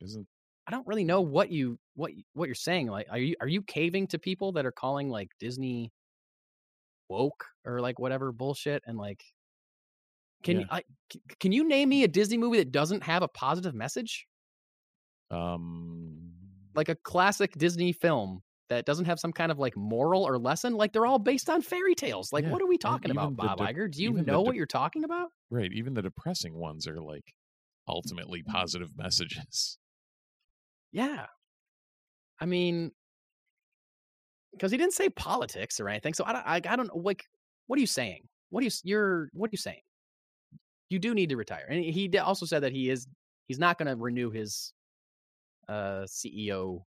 [0.00, 0.26] Isn't
[0.66, 2.88] I don't really know what you what what you're saying.
[2.88, 5.92] Like, are you are you caving to people that are calling like Disney
[7.08, 8.82] woke or like whatever bullshit?
[8.86, 9.22] And like,
[10.42, 10.70] can you Yeah.
[10.70, 10.82] I,
[11.40, 14.26] can you name me a Disney movie that doesn't have a positive message?
[15.30, 16.32] um
[16.74, 20.74] Like a classic Disney film that doesn't have some kind of like moral or lesson?
[20.74, 22.32] Like they're all based on fairy tales.
[22.32, 23.90] Like, Yeah, what are we talking about, Bob de- Iger?
[23.90, 25.28] Do you know de- what you're talking about?
[25.50, 25.72] right?
[25.72, 27.24] Even the depressing ones are like
[27.86, 29.78] ultimately positive messages.
[30.92, 31.26] Yeah.
[32.40, 32.92] I mean,
[34.52, 36.14] because he didn't say politics or anything.
[36.14, 37.00] So I don't, I, I don't know.
[37.02, 37.24] Like,
[37.66, 38.22] what are you saying?
[38.50, 39.80] What are you, you're, what are you saying?
[40.90, 41.66] You do need to retire.
[41.68, 43.06] And he also said that he is,
[43.46, 44.72] he's not going to renew his
[45.68, 46.82] uh, CEO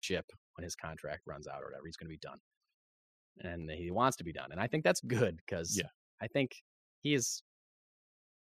[0.00, 1.86] ship when his contract runs out or whatever.
[1.86, 2.38] He's going to be done.
[3.40, 4.52] And he wants to be done.
[4.52, 5.88] And I think that's good because Yeah.
[6.20, 6.52] I think
[7.02, 7.42] he is,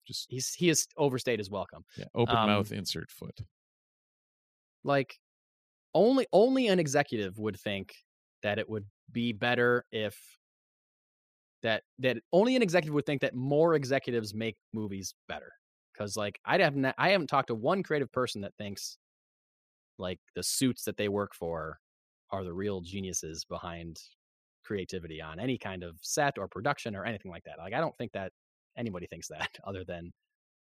[0.06, 1.84] Just he's, he has overstayed his welcome.
[1.98, 3.40] yeah, open Um, mouth, insert foot.
[4.84, 5.20] like
[5.94, 7.94] only only an executive would think
[8.44, 10.38] that it would be better if
[11.64, 15.52] that that only an executive would think that more executives make movies better
[15.94, 18.98] because like i haven't i haven't talked to one creative person that thinks
[19.98, 21.80] like the suits that they work for
[22.32, 23.98] are the real geniuses behind
[24.64, 27.98] creativity on any kind of set or production or anything like that like i don't
[27.98, 28.32] think that
[28.78, 30.12] anybody thinks that other than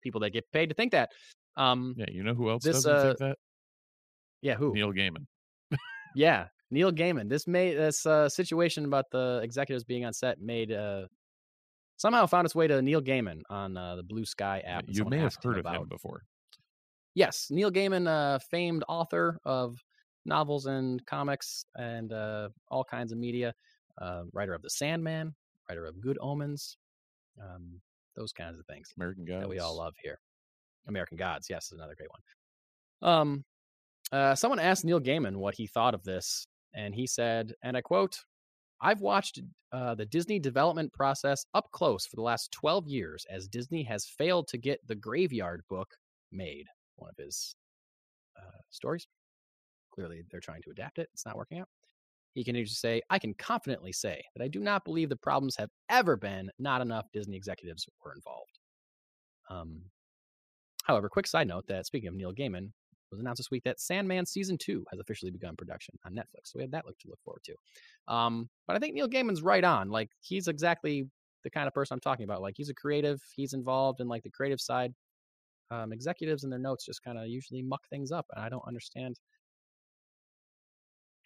[0.01, 1.09] people that get paid to think that
[1.57, 3.37] um Yeah, you know who else this, doesn't uh, think that?
[4.41, 5.25] yeah who Neil Gaiman.
[6.15, 7.29] Yeah, Neil Gaiman.
[7.29, 11.03] This made this uh, situation about the executives being on set made uh,
[11.97, 14.83] somehow found its way to Neil Gaiman on uh, the Blue Sky app.
[14.87, 16.23] you may have him heard of him before.
[17.13, 19.77] Yes, Neil Gaiman, uh, famed author of
[20.25, 23.53] novels and comics and uh, all kinds of media,
[24.01, 25.33] uh, writer of The Sandman,
[25.69, 26.77] writer of Good Omens,
[27.41, 27.81] um,
[28.15, 28.89] those kinds of things.
[28.97, 29.41] American Gods.
[29.41, 30.19] that we all love here.
[30.87, 33.11] American Gods, yes, is another great one.
[33.11, 33.43] Um,
[34.11, 37.81] uh, someone asked Neil Gaiman what he thought of this, and he said, and I
[37.81, 38.19] quote,
[38.81, 39.39] I've watched
[39.71, 44.05] uh, the Disney development process up close for the last 12 years as Disney has
[44.05, 45.95] failed to get the Graveyard book
[46.31, 47.55] made, one of his
[48.37, 49.07] uh, stories.
[49.93, 51.09] Clearly, they're trying to adapt it.
[51.13, 51.67] It's not working out.
[52.33, 55.55] He continues to say, I can confidently say that I do not believe the problems
[55.57, 58.57] have ever been not enough Disney executives were involved.
[59.49, 59.81] Um,
[60.83, 62.71] however, quick side note that speaking of Neil Gaiman,
[63.11, 66.45] was announced this week that Sandman season two has officially begun production on Netflix.
[66.45, 67.55] So we have that look to look forward to.
[68.07, 69.89] Um, but I think Neil Gaiman's right on.
[69.89, 71.07] Like he's exactly
[71.43, 72.41] the kind of person I'm talking about.
[72.41, 73.21] Like he's a creative.
[73.35, 74.93] He's involved in like the creative side.
[75.69, 78.67] Um, executives and their notes just kind of usually muck things up, and I don't
[78.67, 79.17] understand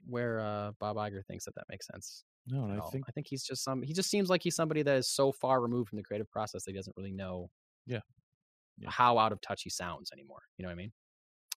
[0.07, 2.23] where uh, Bob Iger thinks that that makes sense.
[2.47, 3.81] No, and I think I think he's just some.
[3.81, 6.63] He just seems like he's somebody that is so far removed from the creative process
[6.63, 7.49] that he doesn't really know.
[7.87, 8.01] Yeah.
[8.77, 8.89] Yeah.
[8.91, 10.41] How out of touch he sounds anymore.
[10.57, 10.91] You know what I mean?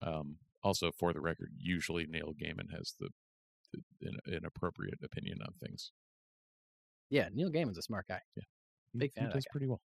[0.03, 3.09] um, also for the record, usually Neil Gaiman has the,
[3.73, 5.93] the an, an appropriate opinion on things.
[7.11, 8.21] Yeah, Neil Gaiman's a smart guy.
[8.35, 8.43] He,
[8.97, 9.81] Big he fan that does pretty well.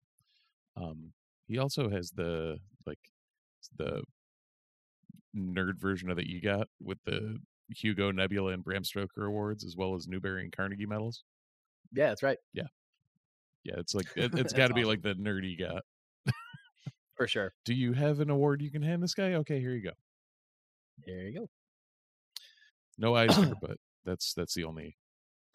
[0.77, 1.13] Um,
[1.47, 2.99] he also has the like
[3.77, 4.03] the
[5.37, 7.39] nerd version of the EGOT with the
[7.77, 11.25] Hugo, Nebula, and Bram Stoker awards, as well as Newbery and Carnegie medals.
[11.93, 12.39] Yeah, that's right.
[12.53, 12.69] Yeah,
[13.65, 13.75] yeah.
[13.79, 15.81] it's like it, it's That's got to be like the nerd EGOT.
[17.17, 17.53] For sure.
[17.65, 19.35] Do you have an award you can hand this guy?
[19.35, 19.93] Okay, here you go.
[21.07, 21.49] There you go.
[22.99, 24.97] No Eisner, but that's that's the only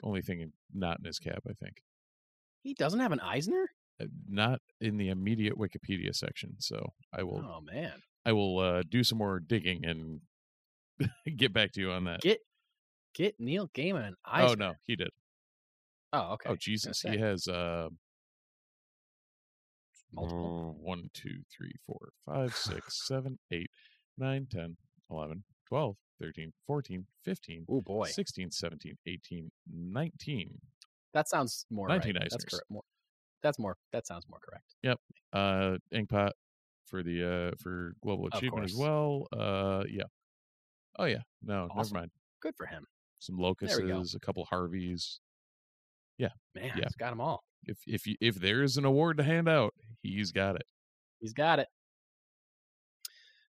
[0.03, 1.43] only thing not in his cap.
[1.49, 1.81] I think
[2.63, 3.69] He doesn't have an Eisner.
[3.99, 6.55] Uh, not in the immediate Wikipedia section.
[6.59, 7.93] So I will Oh man,
[8.25, 10.21] I will uh, do some more digging and
[11.37, 12.21] get back to you on that.
[12.21, 12.39] get
[13.13, 14.65] get Neil Gaiman Eisner.
[14.65, 15.09] Oh no, he did.
[16.13, 16.49] Oh okay.
[16.49, 17.89] Oh Jesus, he has uh
[20.13, 20.75] Multiple.
[20.79, 23.69] one, two, three, four, five, six, seven, eight,
[24.17, 24.77] nine, 10,
[25.11, 30.49] 11, 12, 13, 14, 15, Oh boy, 16, 17, 18, 19.
[31.13, 32.27] that sounds more 19 right.
[32.31, 32.65] That's correct.
[32.69, 32.83] More,
[33.43, 33.75] that's more.
[33.91, 34.75] That sounds more correct.
[34.81, 34.99] Yep.
[35.33, 36.31] Uh Inkpot
[36.85, 39.27] for the uh for global achievement as well.
[39.31, 40.03] Uh yeah.
[40.97, 41.21] Oh yeah.
[41.43, 41.77] No, Awesome.
[41.77, 42.11] never mind.
[42.41, 42.85] Good for him.
[43.19, 43.77] Some locusts,
[44.15, 45.19] a couple Harveys.
[46.17, 46.83] Yeah, man, Yeah.
[46.83, 47.43] he's got them all.
[47.65, 50.63] If if you, if there is an award to hand out, he's got it.
[51.19, 51.67] He's got it.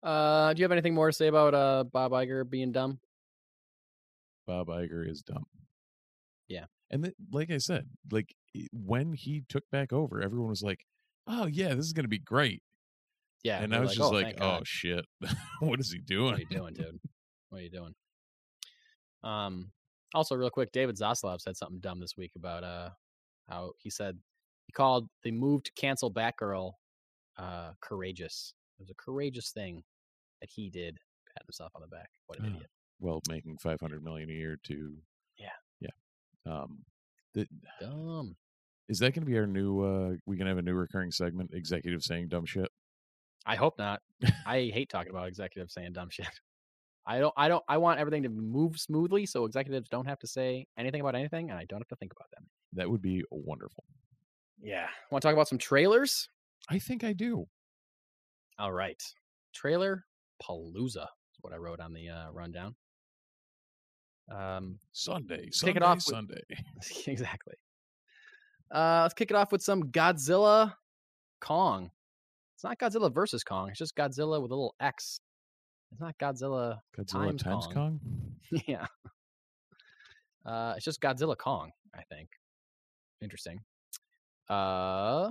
[0.02, 3.00] Uh, do you have anything more to say about uh Bob Iger being dumb?
[4.46, 5.44] Bob Iger is dumb.
[6.48, 6.66] Yeah.
[6.90, 8.34] And like I said, like
[8.72, 10.84] when he took back over, everyone was like,
[11.26, 12.62] "Oh yeah, this is going to be great."
[13.44, 15.04] Yeah, and I was just "Oh, like, "Oh God." shit.
[15.60, 17.00] what is he doing?" what are you doing, dude?
[17.50, 17.94] What are you doing?
[19.22, 19.70] Um.
[20.14, 22.90] Also, real quick, David Zaslav said something dumb this week about uh
[23.48, 24.16] how he said
[24.66, 26.72] he called the move to cancel Batgirl
[27.36, 28.54] uh courageous.
[28.78, 29.82] It was a courageous thing
[30.40, 30.98] that he did.
[31.34, 32.08] Pat himself on the back.
[32.26, 32.48] What an Ah.
[32.56, 32.70] idiot!
[33.00, 34.96] well, making 500 million a year to
[35.36, 35.48] Yeah.
[35.80, 35.90] Yeah.
[36.46, 36.78] Um
[37.34, 37.48] th-
[37.80, 38.34] Dumb.
[38.88, 41.50] is that going to be our new uh we can have a new recurring segment
[41.52, 42.70] executive saying dumb shit?
[43.44, 44.00] I hope not.
[44.46, 46.26] I hate talking about executives saying dumb shit.
[47.08, 47.32] I don't.
[47.38, 47.64] I don't.
[47.68, 51.48] I want everything to move smoothly, so executives don't have to say anything about anything,
[51.50, 52.46] and I don't have to think about them.
[52.74, 53.82] That would be wonderful.
[54.60, 54.88] Yeah.
[55.10, 56.28] Want to talk about some trailers?
[56.68, 57.46] I think I do.
[58.58, 59.02] All right.
[59.54, 60.04] Trailer
[60.42, 62.74] Palooza is what I wrote on the uh, rundown.
[64.30, 66.42] Um, Sunday, kick Sunday, it off with- Sunday.
[67.06, 67.54] exactly.
[68.70, 70.74] Uh, let's kick it off with some Godzilla
[71.40, 71.90] Kong.
[72.54, 73.70] It's not Godzilla versus Kong.
[73.70, 75.20] It's just Godzilla with a little X.
[75.92, 76.80] It's not Godzilla.
[76.96, 77.74] Godzilla Times times, Kong.
[77.74, 78.00] Kong.
[78.66, 78.86] yeah.
[80.44, 81.70] Uh, it's just Godzilla Kong.
[81.94, 82.28] I think.
[83.20, 83.60] Interesting.
[84.48, 85.30] Uh,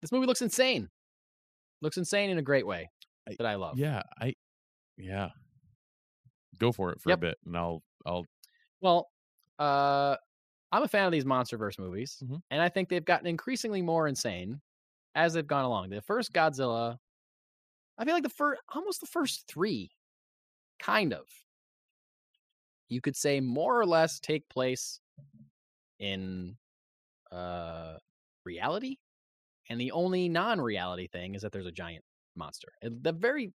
[0.00, 0.88] this movie looks insane.
[1.80, 2.90] Looks insane in a great way
[3.28, 3.78] I- that I love.
[3.78, 4.34] Yeah, I
[4.96, 5.28] yeah.
[6.58, 7.18] Go for it for Yep.
[7.18, 8.26] a bit and I'll I'll
[8.80, 9.08] Well,
[9.58, 10.16] uh,
[10.70, 12.42] I'm a fan of these MonsterVerse movies, Mhm.
[12.50, 14.60] and I think they've gotten increasingly more insane
[15.14, 15.90] as they've gone along.
[15.90, 16.98] The first Godzilla,
[18.02, 19.92] I feel like the first, almost the first three,
[20.80, 21.22] kind of,
[22.88, 24.98] you could say more or less take place
[26.00, 26.56] in
[27.30, 27.94] uh
[28.44, 28.96] reality,
[29.70, 32.02] and the only non-reality thing is that there's a giant
[32.34, 32.72] monster.
[32.82, 33.52] The very,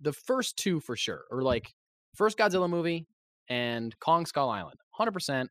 [0.00, 1.74] the first two for sure, or like
[2.14, 3.06] first Godzilla movie
[3.50, 4.80] and Kong Skull Island.
[4.98, 5.46] 100%.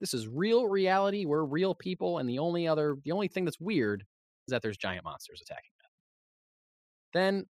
[0.00, 1.26] This is real reality.
[1.26, 4.00] We're real people and the only other the only thing that's weird
[4.48, 5.70] is that there's giant monsters attacking.
[7.12, 7.46] Then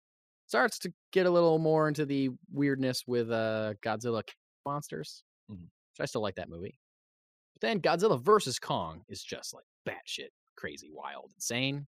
[0.47, 4.23] starts to get a little more into the weirdness with uh Godzilla
[4.67, 5.23] monsters.
[5.51, 5.63] Mhm.
[5.63, 6.79] Which I still like that movie.
[7.55, 11.87] But then Godzilla versus Kong is just like batshit crazy, wild, insane.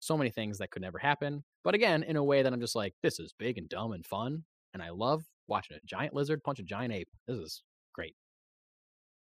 [0.00, 1.44] So many things that could never happen.
[1.64, 4.06] But again, in a way that I'm just like, this is big and dumb and
[4.06, 4.44] fun.
[4.74, 7.08] And I love watching a giant lizard punch a giant ape.
[7.26, 7.62] This is
[7.94, 8.14] great.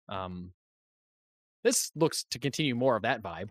[0.07, 0.53] Um,
[1.63, 3.49] this looks to continue more of that vibe,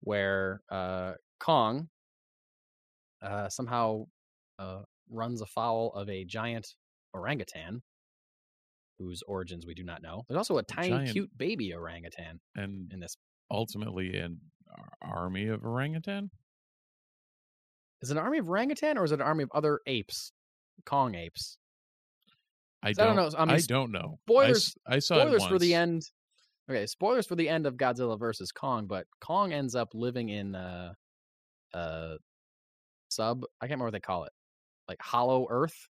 [0.00, 1.88] where uh, Kong
[3.22, 4.04] uh, somehow
[4.58, 6.66] uh, runs afoul of a giant
[7.14, 7.82] orangutan,
[8.98, 10.22] whose origins we do not know.
[10.28, 13.16] There's also a tiny, giant- cute baby orangutan and in this.
[13.50, 14.40] ultimately an
[15.02, 16.30] army of orangutan.
[18.02, 20.32] Is it an army of orangutan or is it an army of other apes,
[20.84, 21.56] Kong apes?
[22.82, 23.38] I I don't, don't know.
[23.38, 24.18] I mean, I don't know.
[24.20, 26.02] I spoilers- s- I, saw it spoilers for the end.
[26.70, 30.54] Okay, spoilers for the end of Godzilla versus Kong, but Kong ends up living in
[30.54, 30.92] uh
[31.74, 32.14] uh
[33.08, 34.32] sub I can't remember what they call it.
[34.88, 35.88] Like hollow earth.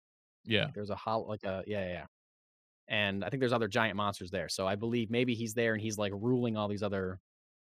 [0.45, 2.05] Yeah, there's a hollow like a yeah, yeah, yeah.
[2.87, 4.47] And I think there's other giant monsters there.
[4.47, 7.19] So I believe maybe he's there and he's like ruling all these other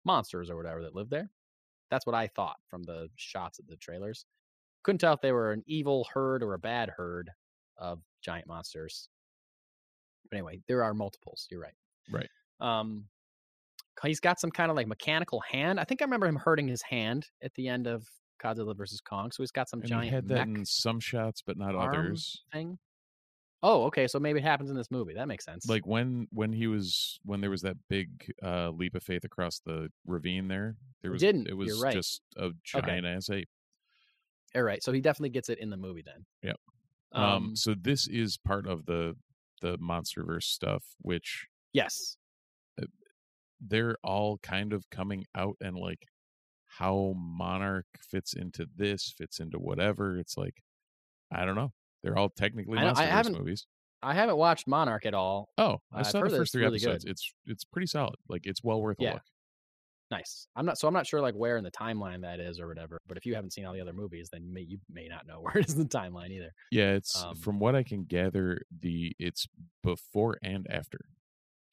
[0.05, 1.31] monsters or whatever that live there.
[1.91, 4.27] That's what I thought from the shots of the trailers.
[4.83, 7.31] Couldn't tell if they were an evil herd or a bad herd
[7.77, 9.09] of giant monsters.
[10.29, 11.47] But anyway, there are multiples.
[11.51, 11.75] You're right.
[12.11, 12.29] Right.
[12.61, 13.05] Um,
[14.03, 15.79] he's got some kind of like mechanical hand.
[15.79, 18.07] I think I remember him hurting his hand at the end of
[18.45, 19.30] Godzilla versus Kong.
[19.32, 22.42] So he's got some and giant he had that in some shots, but not others.
[22.53, 22.78] thing.
[23.62, 24.07] Oh, okay.
[24.07, 25.14] So maybe it happens in this movie.
[25.14, 25.66] That makes sense.
[25.66, 28.11] Like when when he was when there was that big
[28.42, 30.76] uh, leap of faith across the ravine there.
[31.03, 31.49] There was didn't.
[31.49, 31.95] it was right.
[31.95, 33.49] just a giant ass ape.
[34.55, 34.82] all right.
[34.82, 36.26] So he definitely gets it in the movie then.
[36.42, 36.57] Yep.
[37.12, 39.16] Um, Um, so this is part of the
[39.62, 42.16] the MonsterVerse stuff, which Yes.
[43.66, 46.01] they're all kind of coming out and like
[46.79, 50.18] how Monarch fits into this, fits into whatever.
[50.18, 50.62] It's like
[51.33, 51.72] I don't know.
[52.03, 53.66] They're all technically I I haven't- movies.
[54.03, 55.49] I haven't watched Monarch at all.
[55.57, 57.05] Oh, I I've saw the first three really episodes.
[57.05, 57.11] good.
[57.12, 58.16] It's it's pretty solid.
[58.29, 59.22] Like it's well worth a look.
[60.11, 60.47] Nice.
[60.55, 62.99] I'm not so I'm not sure like where in the timeline that is or whatever.
[63.09, 65.37] But if you haven't seen all the other movies, then may, you may not know
[65.41, 66.51] where it is in the timeline either.
[66.70, 69.47] Yeah, it's Um, from what I can gather, the it's
[69.83, 70.99] before and after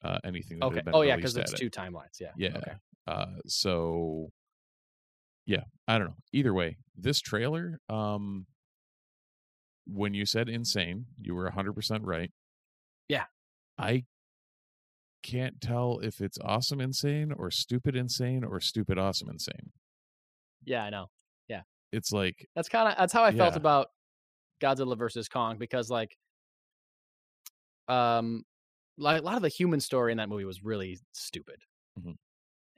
[0.02, 0.80] uh, anything that Okay.
[0.94, 1.58] Oh yeah, because it's it.
[1.58, 2.18] two timelines.
[2.18, 2.30] Yeah.
[2.36, 2.56] Yeah.
[2.56, 2.72] Okay.
[3.06, 4.30] Uh, so
[5.46, 6.16] yeah, I don't know.
[6.32, 8.46] Either way, this trailer, um,
[9.86, 12.30] when you said insane, you were hundred percent right.
[13.08, 13.24] Yeah.
[13.78, 14.04] I
[15.22, 19.72] can't tell if it's awesome insane or stupid insane or stupid awesome insane.
[20.64, 21.06] Yeah, I know.
[21.48, 21.62] Yeah.
[21.92, 23.88] It's like That's kind of that's how I felt about
[24.60, 26.16] Godzilla versus Kong because like
[27.88, 28.44] um
[28.98, 31.56] like a lot of the human story in that movie was really stupid.
[31.98, 32.14] Mhm.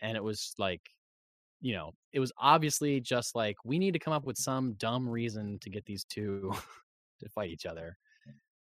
[0.01, 0.81] And it was like
[1.65, 5.09] you know, it was obviously just like we need to come up with some dumb
[5.09, 6.53] reason to get these two
[7.21, 7.97] to fight each other.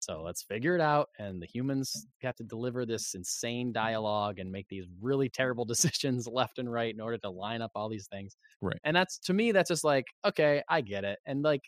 [0.01, 4.51] So let's figure it out and the humans have to deliver this insane dialogue and
[4.51, 8.07] make these really terrible decisions left and right in order to line up all these
[8.07, 8.35] things.
[8.61, 8.79] Right.
[8.83, 11.19] And that's to me that's just like okay, I get it.
[11.25, 11.61] And like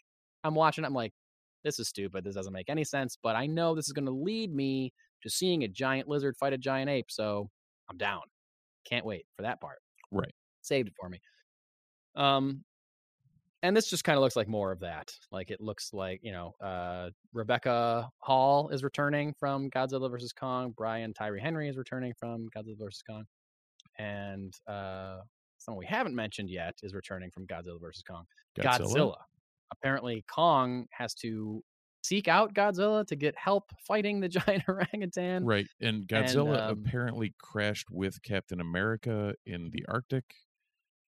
[0.44, 1.14] I'm watching I'm like
[1.64, 2.26] this is stupid.
[2.26, 4.92] This doesn't make any sense, but I know this is going to lead me
[5.24, 7.50] to seeing a giant lizard fight a giant ape, so
[7.90, 8.22] I'm down.
[8.86, 9.78] Can't wait for that part.
[10.12, 10.34] Right.
[10.62, 11.20] Saved it for me.
[12.16, 12.64] Um
[13.64, 15.14] and this just kind of looks like more of that.
[15.32, 20.74] Like it looks like, you know, uh Rebecca Hall is returning from Godzilla vs Kong,
[20.76, 23.26] Brian Tyree Henry is returning from Godzilla vs Kong.
[23.98, 25.20] And uh
[25.58, 28.26] someone we haven't mentioned yet is returning from Godzilla vs Kong.
[28.60, 29.16] Godzilla.
[29.72, 31.64] Apparently, Kong has to
[32.04, 35.46] seek out Godzilla to get help fighting the giant orangutan.
[35.46, 35.68] Right.
[35.80, 40.26] And Godzilla um, apparently crashed with Captain America in the Arctic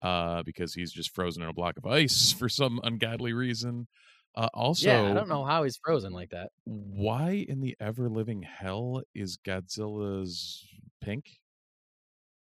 [0.01, 3.87] uh, because he's just frozen in a block of ice for some ungodly reason.
[4.35, 6.49] Uh, also, yeah, I don't know how he's frozen like that.
[6.65, 10.63] why in the ever living hell is Godzilla's
[11.01, 11.25] pink?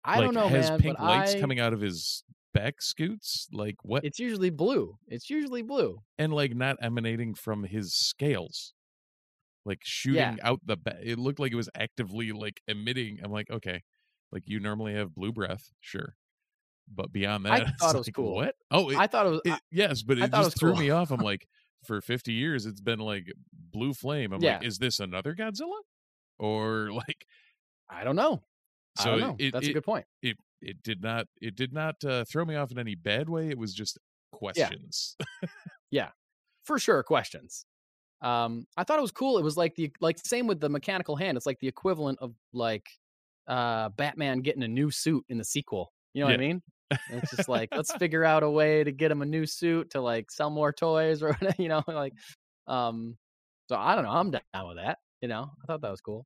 [0.04, 0.80] I like, don't know, has man.
[0.80, 2.24] pink lights I- coming out of his
[2.54, 3.48] back scoots?
[3.52, 4.04] Like what?
[4.06, 4.98] It's usually blue.
[5.08, 6.02] It's usually blue.
[6.20, 8.74] and like not emanating from his scales.
[9.66, 13.20] Like shooting out the ba- it looked like it was actively like emitting.
[13.24, 13.82] I'm like, okay.
[14.32, 16.16] Like you normally have blue breath, sure.
[16.94, 18.36] But beyond that, I thought it was like, cool.
[18.36, 18.56] What?
[18.72, 19.42] Oh, it, I thought it was.
[19.46, 20.80] it- yes, but it thought it just threw cool.
[20.82, 21.12] me off.
[21.12, 21.48] I'm like,
[21.86, 23.32] for 50 years, it's been like
[23.72, 24.34] blue flame.
[24.34, 24.58] I'm Yeah.
[24.58, 25.80] like, is this another Godzilla?
[26.40, 27.26] Or like,
[27.90, 28.44] I don't know.
[29.00, 29.36] So don't know.
[29.40, 30.06] it, That's a good point.
[30.22, 33.50] it it did not it did not uh, throw me off in any bad way.
[33.50, 33.98] It was just
[34.32, 35.16] questions.
[35.92, 36.10] Yeah.
[36.66, 37.66] For sure questions
[38.24, 41.16] um i thought it was cool it was like the like same with the mechanical
[41.16, 42.88] hand it's like the equivalent of like
[43.48, 46.62] uh batman getting a new suit in the sequel you know what i mean
[47.10, 50.02] it's just like let's figure out a way to get him a new suit to
[50.02, 52.14] like sell more toys or whatever, you know like
[52.68, 53.18] um
[53.70, 56.26] so i don't know i'm down with that you know i thought that was cool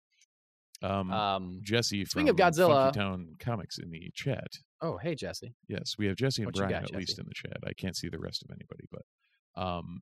[0.84, 4.60] um, um Jesse speaking from of Godzilla- Town Comics in the chat.
[4.82, 7.34] oh hey jesse Yes, we have Jesse and What Brian got, at least in the
[7.34, 7.58] chat.
[7.66, 10.02] I can't see the rest of anybody, but um,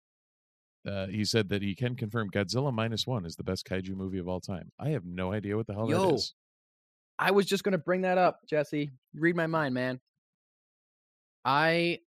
[0.86, 4.18] uh, he said that he can confirm Godzilla minus one is the best kaiju movie
[4.18, 4.72] of all time.
[4.80, 6.16] I have no idea what the hell that Yo.
[6.16, 6.34] is.
[7.20, 8.92] I was just gonna bring that up, Jesse.
[9.14, 10.00] Read my mind, man.
[11.46, 12.00] I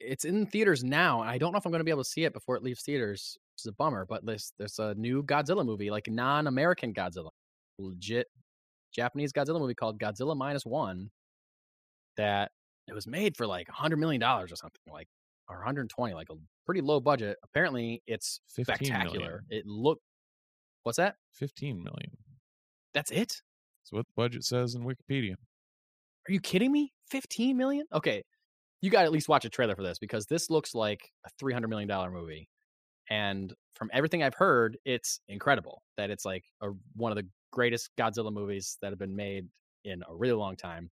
[0.00, 1.20] it's in theaters now.
[1.20, 3.36] I don't know if I'm gonna be able to see it before it leaves theaters.
[3.54, 7.30] It's a bummer, but there's there's a new Godzilla movie, like non-American Godzilla,
[7.78, 8.26] legit
[8.92, 11.10] Japanese Godzilla movie called Godzilla Minus One.
[12.16, 12.50] That
[12.88, 15.08] it was made for like a hundred million dollars or something, like
[15.48, 16.34] or 120, like a
[16.66, 17.36] pretty low budget.
[17.44, 19.18] Apparently, it's 15 spectacular.
[19.18, 19.40] million.
[19.50, 20.02] It looked.
[20.82, 21.16] What's that?
[21.34, 22.16] 15 million.
[22.94, 23.40] That's it?
[23.80, 25.34] That's what the budget says in Wikipedia.
[26.28, 26.92] Are you kidding me?
[27.10, 27.86] 15 million?
[27.92, 28.22] Okay.
[28.80, 31.44] You got to at least watch a trailer for this because this looks like a
[31.44, 32.48] $300 million movie.
[33.10, 37.90] And from everything I've heard, it's incredible that it's like a, one of the greatest
[37.98, 39.46] Godzilla movies that have been made
[39.84, 40.90] in a really long time.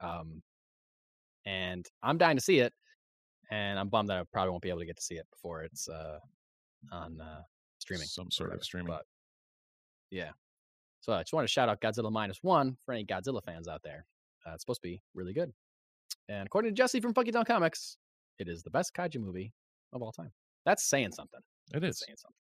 [0.00, 0.42] Um,
[1.46, 2.72] and I'm dying to see it.
[3.50, 5.62] And I'm bummed that I probably won't be able to get to see it before
[5.62, 6.18] it's uh,
[6.92, 7.42] on uh,
[7.78, 8.06] streaming.
[8.06, 8.88] Some or sort of streaming.
[8.88, 9.02] But
[10.10, 10.30] yeah.
[11.00, 13.82] So I just want to shout out Godzilla minus one for any Godzilla fans out
[13.84, 14.06] there.
[14.46, 15.52] Uh, it's supposed to be really good.
[16.28, 17.96] And according to Jesse from Funky Town Comics,
[18.38, 19.52] it is the best kaiju movie
[19.92, 20.30] of all time.
[20.64, 21.40] That's saying something.
[21.74, 22.04] It That's is.
[22.06, 22.36] saying something.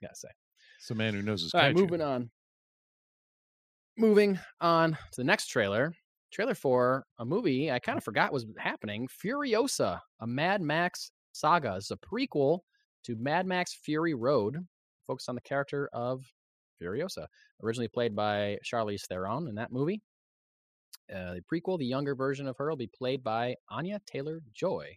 [0.00, 0.28] Gotta say.
[0.78, 1.78] It's a man who knows his All right, kaiju.
[1.80, 2.30] moving on.
[3.98, 5.92] Moving on to the next trailer.
[6.32, 9.06] Trailer for a movie I kind of forgot was happening.
[9.22, 11.74] Furiosa, a Mad Max saga.
[11.76, 12.60] It's a prequel
[13.04, 14.56] to Mad Max Fury Road,
[15.06, 16.24] focused on the character of
[16.80, 17.26] Furiosa,
[17.62, 20.00] originally played by Charlize Theron in that movie.
[21.12, 24.96] Uh, the prequel, the younger version of her, will be played by Anya Taylor Joy,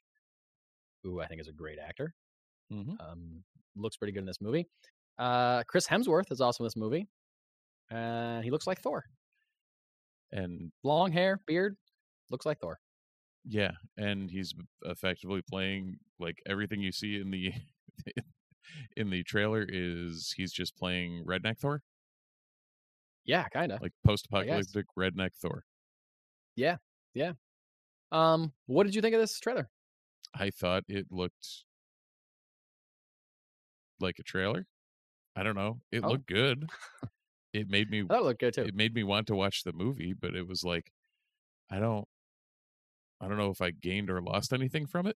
[1.04, 2.14] who I think is a great actor.
[2.72, 3.00] Mhm.
[3.00, 3.43] Um,
[3.76, 4.68] looks pretty good in this movie.
[5.18, 7.08] Uh, Chris Hemsworth is also in this movie.
[7.91, 9.06] Uh, he looks like Thor.
[10.32, 11.78] And Long hair, beard,
[12.30, 12.80] looks like Thor.
[13.48, 17.54] yeah, and he's effectively playing like everything you see in the
[18.98, 21.84] in the trailer is he's just playing redneck Thor,
[23.24, 23.82] Yeah, kind of.
[23.82, 25.64] like post-apocalyptic redneck Thor.
[28.12, 29.70] Um, what did you think of this trailer?
[30.34, 31.64] I thought it looked
[33.99, 34.68] like a trailer.
[35.36, 35.82] I don't know.
[35.91, 36.10] It Oh.
[36.10, 36.70] looked good.
[37.53, 38.64] It made me it looked good too.
[38.64, 40.91] it made me want to watch the movie, but it was like
[41.70, 42.06] I don't
[43.22, 45.16] I don't know if I gained or lost anything from it.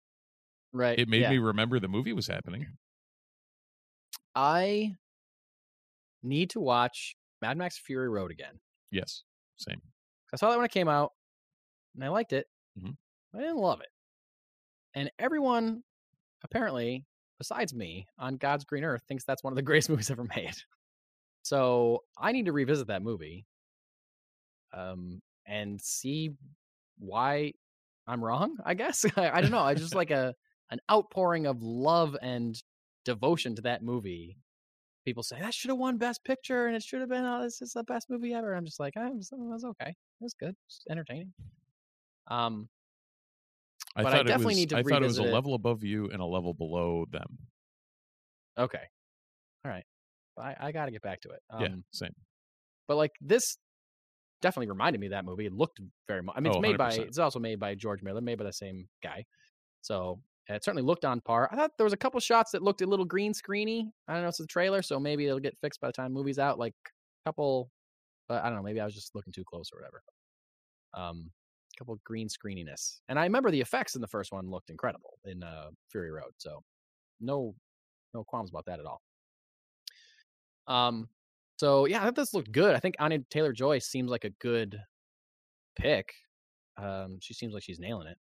[0.72, 1.00] right.
[1.00, 1.32] It made yeah.
[1.32, 2.68] me remember the movie was happening.
[4.36, 4.94] I
[6.22, 8.60] need to watch Mad Max Fury Road again.
[8.92, 9.24] Yes.
[9.58, 9.82] Same.
[10.32, 11.14] I saw that when it came out,
[11.98, 12.48] and I liked it.
[12.80, 12.96] Mhm.
[13.36, 13.90] I didn't love it,
[14.96, 15.84] and everyone,
[16.44, 17.06] apparently,
[17.38, 20.56] besides me, on God's green earth, thinks that's one of the greatest movies ever made.
[21.44, 23.46] So I need to revisit that movie,
[24.74, 26.32] um, and see
[27.00, 27.54] why
[28.08, 28.58] I'm wrong.
[28.66, 29.60] I guess I, I don't know.
[29.60, 30.34] I just like a
[30.72, 32.62] an outpouring of love and
[33.06, 34.38] devotion to that movie.
[35.06, 37.24] People say that should have won Best Picture, and it should have been.
[37.26, 38.54] Oh, this is the best movie ever.
[38.54, 39.90] I'm just like, it was, it was okay.
[39.92, 40.56] It was good.
[40.68, 41.34] It's entertaining.
[42.30, 42.70] Um,
[43.96, 45.34] I But I thought it definitely was need to I thought it was a it.
[45.34, 47.38] level above you and a level below them.
[48.58, 48.84] okay,
[49.66, 49.86] all right.
[50.40, 51.40] I, I got to get back to it.
[51.50, 52.14] Um, yeah, same.
[52.88, 53.58] but like this
[54.42, 55.48] definitely reminded me of that movie.
[55.48, 56.36] It looked very much.
[56.38, 56.92] I mean, it's Oh, made by.
[56.96, 57.00] 100%.
[57.08, 59.26] It's also made by George Miller, made by the same guy.
[59.82, 61.50] So it certainly looked on par.
[61.52, 63.90] I thought there was a couple shots that looked a little green screeny.
[64.08, 64.30] I don't know.
[64.30, 66.60] It's a trailer, so maybe it'll get fixed by the time the movie's out.
[66.60, 66.74] Like
[67.26, 67.72] a couple,
[68.30, 68.64] but I don't know.
[68.64, 70.04] Maybe I was just looking too close or whatever.
[70.94, 71.32] Um,
[71.78, 75.20] a couple green screeniness, and I remember the effects in the first one looked incredible
[75.26, 76.32] in uh, Fury Road.
[76.38, 76.64] So
[77.22, 77.56] no,
[78.14, 79.02] no qualms about that at all.
[80.68, 81.10] Um,
[81.58, 82.76] so yeah, I thought this looked good.
[82.76, 84.80] I think Anya Taylor Joy seems like a good
[85.76, 86.14] pick.
[86.78, 88.18] Um, she seems like she's nailing it,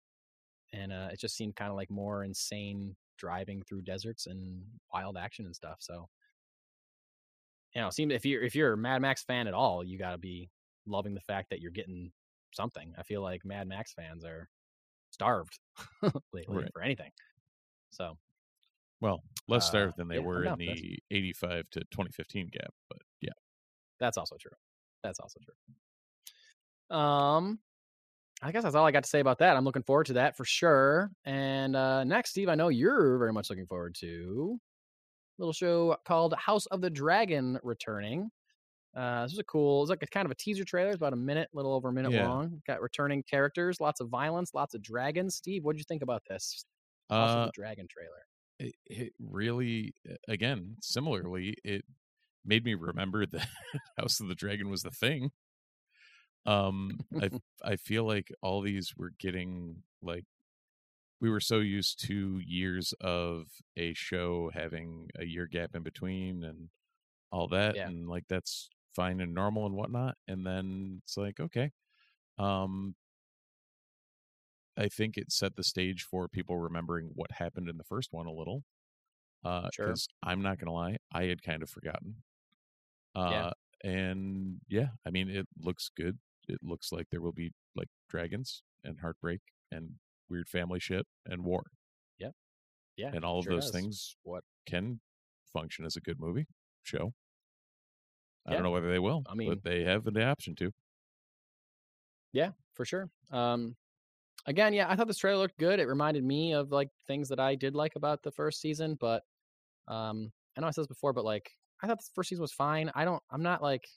[0.74, 4.62] and uh, it just seemed kind of like more insane driving through deserts and
[4.94, 5.78] wild action and stuff.
[5.80, 6.10] So,
[7.76, 9.98] you know, it seemed if you're if you're a Mad Max fan at all, you
[9.98, 10.50] got to be
[10.86, 12.12] loving the fact that you're getting
[12.56, 12.94] something.
[12.98, 14.50] I feel like Mad Max fans are
[15.12, 15.60] starved
[16.34, 16.70] lately Right.
[16.74, 17.12] for anything.
[17.92, 18.18] So
[19.02, 20.80] Well, less Uh, starved than they yeah, were in this.
[20.82, 23.32] the 85 to 2015 gap, but yeah.
[24.00, 24.52] That's also true.
[25.04, 26.96] That's also true.
[26.98, 27.60] Um,
[28.42, 29.56] I guess that's all I got to say about that.
[29.56, 31.12] I'm looking forward to that for sure.
[31.26, 34.60] And uh, next, Steve, I know you're very much looking forward to
[35.38, 38.32] a little show called House of the Dragon returning.
[38.96, 39.84] Uh, this is a cool.
[39.84, 40.90] It's like a kind of a teaser trailer.
[40.90, 42.28] It's about a minute, a little over a minute Yeah.
[42.28, 42.62] long.
[42.68, 45.36] Got returning characters, lots of violence, lots of dragons.
[45.36, 46.66] Steve, what did you think about this
[47.10, 48.26] Uh, the Dragon trailer?
[48.60, 49.96] it, it really
[50.28, 51.84] again similarly it
[52.46, 53.48] made me remember that
[53.98, 55.32] house of the dragon was the thing
[56.46, 57.30] um i
[57.64, 60.26] i feel like all these were getting like
[61.20, 66.44] we were so used to years of a show having a year gap in between
[66.44, 66.70] and
[67.32, 67.88] all that Yeah.
[67.88, 71.72] and like that's fine and normal and whatnot and then it's like okay
[72.38, 72.96] um
[74.78, 78.26] I think it set the stage for people remembering what happened in the first one
[78.26, 78.64] a little.
[79.44, 79.88] Uh, Sure.
[79.88, 82.24] because I'm not gonna lie, I had kind of forgotten.
[83.16, 83.52] Uh, Yeah.
[83.84, 86.18] and yeah, I mean, it looks good.
[86.48, 91.44] It looks like there will be like dragons and heartbreak and weird family shit and
[91.44, 91.64] war,
[92.18, 92.32] Yeah,
[92.96, 93.12] Yeah.
[93.14, 93.72] and all of sure those does.
[93.72, 94.44] things What?
[94.66, 95.02] can
[95.52, 96.48] function as a good movie
[96.84, 97.14] show.
[98.46, 98.56] I Yeah.
[98.58, 100.72] don't know whether they will, I mean- but they have the option to.
[102.34, 103.10] Yeah, for sure.
[103.32, 103.76] Um,
[104.46, 105.80] again, yeah, I thought this trailer looked good.
[105.80, 109.24] It reminded me of like things that I did like about the first season, but
[109.88, 111.52] um, I know I said this before, but like
[111.84, 112.92] I thought the first season was fine.
[112.96, 113.22] I don't.
[113.32, 113.88] I'm not like.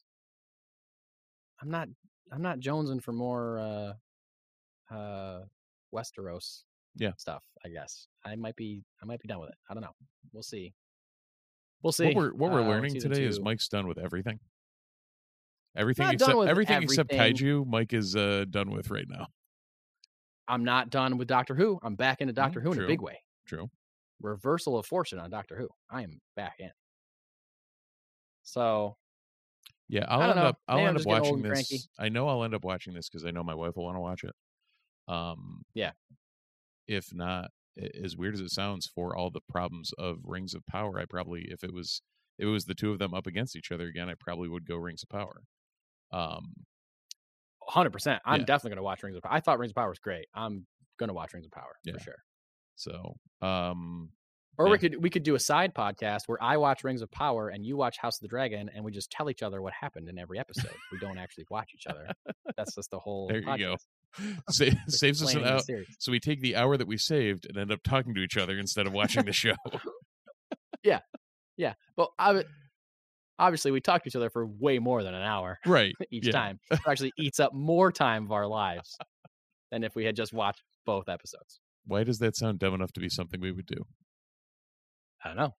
[1.61, 1.89] I'm not.
[2.33, 5.45] I'm not jonesing for more uh, uh,
[5.95, 6.65] Westeros.
[6.97, 7.13] Yeah.
[7.19, 7.45] stuff.
[7.65, 8.83] I guess I might be.
[9.03, 9.57] I might be done with it.
[9.69, 9.95] I don't know.
[10.33, 10.73] We'll see.
[11.85, 12.07] We'll see.
[12.07, 14.41] What we're what we're uh, learning today is Mike's done with everything.
[15.77, 17.37] Everything except with everything, except everything.
[17.63, 19.27] kaiju, Mike is uh, done with right now.
[20.49, 21.79] I'm not done with Doctor Who.
[21.83, 22.85] I'm back into Doctor Who in Mm, true.
[22.87, 23.21] a big way.
[23.47, 23.71] True.
[24.23, 25.69] reversal of fortune on Doctor Who.
[25.91, 26.71] I am back in.
[28.45, 28.97] So
[29.89, 30.43] Yeah, I'll end know.
[30.47, 31.69] up I'll I'm end up just getting old watching this.
[31.69, 31.85] cranky.
[31.99, 34.01] I know I'll end up watching this because I know my wife will want to
[34.01, 34.35] watch it.
[35.09, 35.93] Um, Yeah.
[36.87, 37.51] If not,
[38.03, 41.47] as weird as it sounds, for all the problems of Rings of Power, I probably
[41.51, 42.03] if it was
[42.39, 44.67] if it was the two of them up against each other again, I probably would
[44.67, 45.43] go Rings of Power.
[46.13, 46.55] Um,
[47.67, 48.21] Hundred percent.
[48.27, 48.47] I'm Yeah.
[48.47, 49.33] definitely gonna watch Rings of Power.
[49.33, 50.27] I thought Rings of Power was great.
[50.35, 50.67] I'm
[50.99, 51.95] gonna watch Rings of Power Yeah.
[51.95, 52.23] for sure.
[52.77, 54.11] so um,
[54.59, 54.73] Or Yeah.
[54.73, 57.65] we could we could do a side podcast where I watch Rings of Power and
[57.65, 60.19] you watch House of the Dragon, and we just tell each other what happened in
[60.19, 60.75] every episode.
[60.93, 62.09] we don't actually watch each other.
[62.57, 63.29] That's just the whole.
[63.29, 63.77] There you go.
[64.51, 65.61] sa- saves us an hour.
[65.99, 68.59] So we take the hour that we saved and end up talking to each other
[68.59, 69.55] instead of watching the show.
[70.83, 71.01] Yeah,
[71.57, 71.73] yeah.
[71.97, 72.45] but I,
[73.39, 75.95] obviously we talk to each other for way more than an hour right.
[76.11, 76.33] each Yeah.
[76.33, 76.61] time.
[76.71, 78.95] It actually eats up more time of our lives
[79.73, 81.61] than if we had just watched both episodes.
[81.87, 83.87] Why does that sound dumb enough to be something we would do?
[85.25, 85.55] I don't know.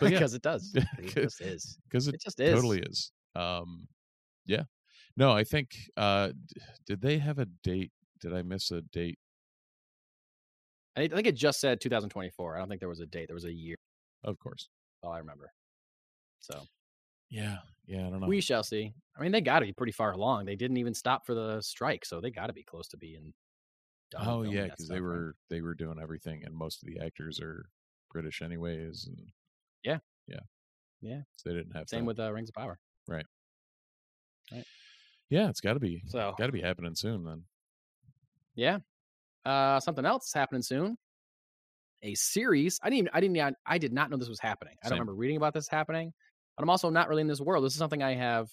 [0.00, 0.08] Yeah.
[0.10, 0.72] because it does.
[0.98, 1.76] It just is.
[1.88, 2.54] Because it It just is.
[2.54, 3.10] totally is.
[3.34, 3.88] Um,
[4.46, 4.62] yeah.
[5.16, 5.76] No, I think.
[5.96, 6.30] Uh,
[6.86, 7.92] did they have a date?
[8.20, 9.18] Did I miss a date?
[10.96, 12.56] I think it just said 2024.
[12.56, 13.26] I don't think there was a date.
[13.28, 13.76] There was a year.
[14.22, 14.68] Of course.
[15.02, 15.52] All I remember.
[16.40, 16.62] So
[17.30, 17.58] Yeah.
[17.86, 18.06] Yeah.
[18.06, 18.28] I don't know.
[18.28, 18.92] we shall see.
[19.16, 20.44] I mean, they got to be pretty far along.
[20.44, 23.32] They didn't even stop for the strike, so they got to be close to being.
[24.10, 25.02] Done oh yeah, because they right?
[25.02, 27.66] were they were doing everything, and most of the actors are
[28.12, 29.32] British anyways, and
[29.82, 29.98] Yeah.
[30.28, 30.40] yeah,
[31.00, 31.22] Yeah.
[31.36, 32.78] So they didn't have Same with uh, Rings of Power.
[35.34, 35.48] Yeah.
[35.48, 37.42] It's got to be So got to be happening soon then.
[38.54, 38.78] yeah,
[39.44, 40.96] uh, something else happening soon.
[42.02, 42.78] A series.
[42.82, 42.98] I didn't.
[42.98, 43.56] Even, I didn't.
[43.66, 44.74] I did not know this was happening.
[44.82, 44.90] I Same.
[44.90, 46.12] don't remember reading about this happening.
[46.56, 47.64] But I'm also not really in this world.
[47.64, 48.48] This is something I have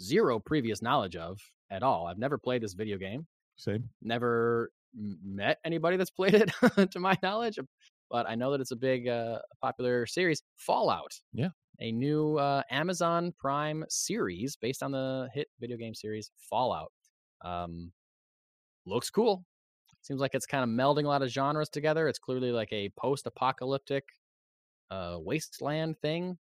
[0.00, 1.38] zero previous knowledge of
[1.70, 2.06] at all.
[2.06, 3.26] I've never played this video game.
[3.56, 3.88] Same.
[4.02, 6.50] never met anybody that's played it
[6.90, 7.58] to my knowledge
[8.10, 11.50] but i know that it's a big uh, popular series fallout Yeah.
[11.80, 16.92] a new uh, amazon prime series based on the hit video game series fallout
[17.42, 17.92] um,
[18.86, 19.44] looks cool
[20.02, 22.90] seems like it's kind of melding a lot of genres together it's clearly like a
[22.90, 24.04] post-apocalyptic
[24.90, 26.38] uh, wasteland thing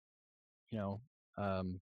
[0.71, 1.01] you know
[1.37, 1.81] um,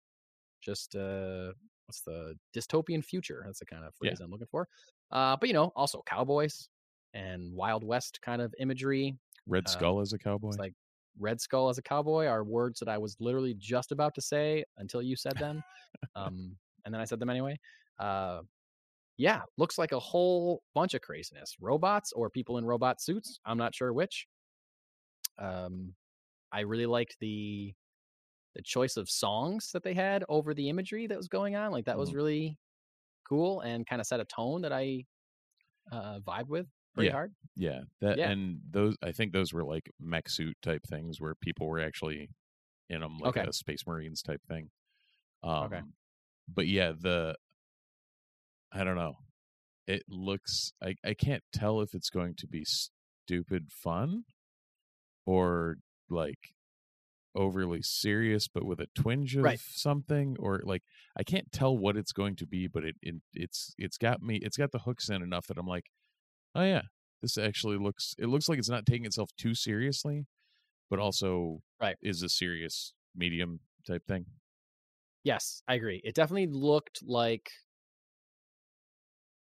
[0.62, 1.53] just uh,
[1.87, 4.14] what's the dystopian future that's the kind of Yeah.
[4.14, 4.68] phrase i'm looking for
[5.12, 6.68] uh, but you know also cowboys
[7.14, 10.57] and wild west kind of imagery Red Uh, Skull as a cowboy.
[10.59, 10.75] like
[11.19, 14.65] red skull as a cowboy are words that i was literally just about to say
[14.79, 15.63] until you said them
[16.17, 17.57] um, and then i said them anyway
[18.01, 18.43] uh,
[19.17, 23.59] yeah looks like a whole bunch of craziness robots or people in robot suits i'm
[23.59, 24.27] not sure which
[25.39, 25.95] um,
[26.53, 27.75] i really liked the
[28.55, 31.85] the choice of songs that they had over the imagery that was going on like
[31.87, 32.15] that was Mhm.
[32.15, 32.59] really
[33.29, 35.05] cool and kind of set a tone that i
[35.93, 37.13] uh, vibe with pretty Yeah.
[37.13, 37.81] hard yeah.
[38.01, 38.31] That yeah.
[38.31, 42.31] and those I think those were like mech suit type things where people were actually
[42.89, 43.49] in them like Okay.
[43.49, 44.71] a Space Marines type thing.
[45.43, 45.81] Um, Okay.
[46.53, 47.37] But yeah, the
[48.73, 49.15] I don't know.
[49.87, 54.25] It looks I I can't tell if it's going to be stupid fun
[55.27, 55.77] or
[56.11, 56.39] like
[57.37, 59.59] overly serious but with a twinge of Right.
[59.59, 60.83] something or like
[61.17, 64.37] I can't tell what it's going to be but it, it it's it's got me
[64.37, 65.87] it's got the hooks in enough that I'm like
[66.55, 66.83] oh yeah
[67.23, 70.27] this actually looks it looks like it's not taking itself too seriously
[70.91, 71.99] but also Right.
[72.03, 74.27] is a serious medium type thing
[75.23, 76.01] Yes, I agree.
[76.05, 77.51] It definitely looked like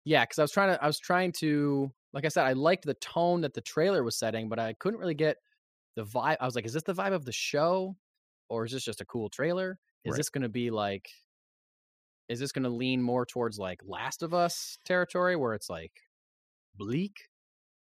[0.05, 2.85] Yeah, cuz I was trying to I was trying to like I said I liked
[2.85, 5.37] the tone that the trailer was setting, but I couldn't really get
[5.95, 6.37] the vibe.
[6.39, 7.97] I was like is this the vibe of the show
[8.49, 9.79] or is this just a cool trailer?
[10.05, 10.17] Is Right.
[10.17, 11.09] this going to be like
[12.27, 16.01] is this going to lean more towards like Last of Us territory where it's like
[16.79, 17.15] bleak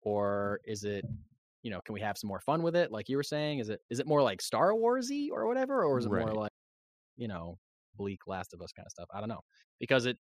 [0.01, 1.05] or is it
[1.63, 3.59] you know, can we have some more fun with it like you were saying?
[3.59, 6.51] Is it is it more like Star Warsy or whatever or is it more like
[7.17, 7.59] you know,
[7.95, 9.09] bleak Last of Us kind of stuff.
[9.13, 9.41] I don't know.
[9.79, 10.17] Because it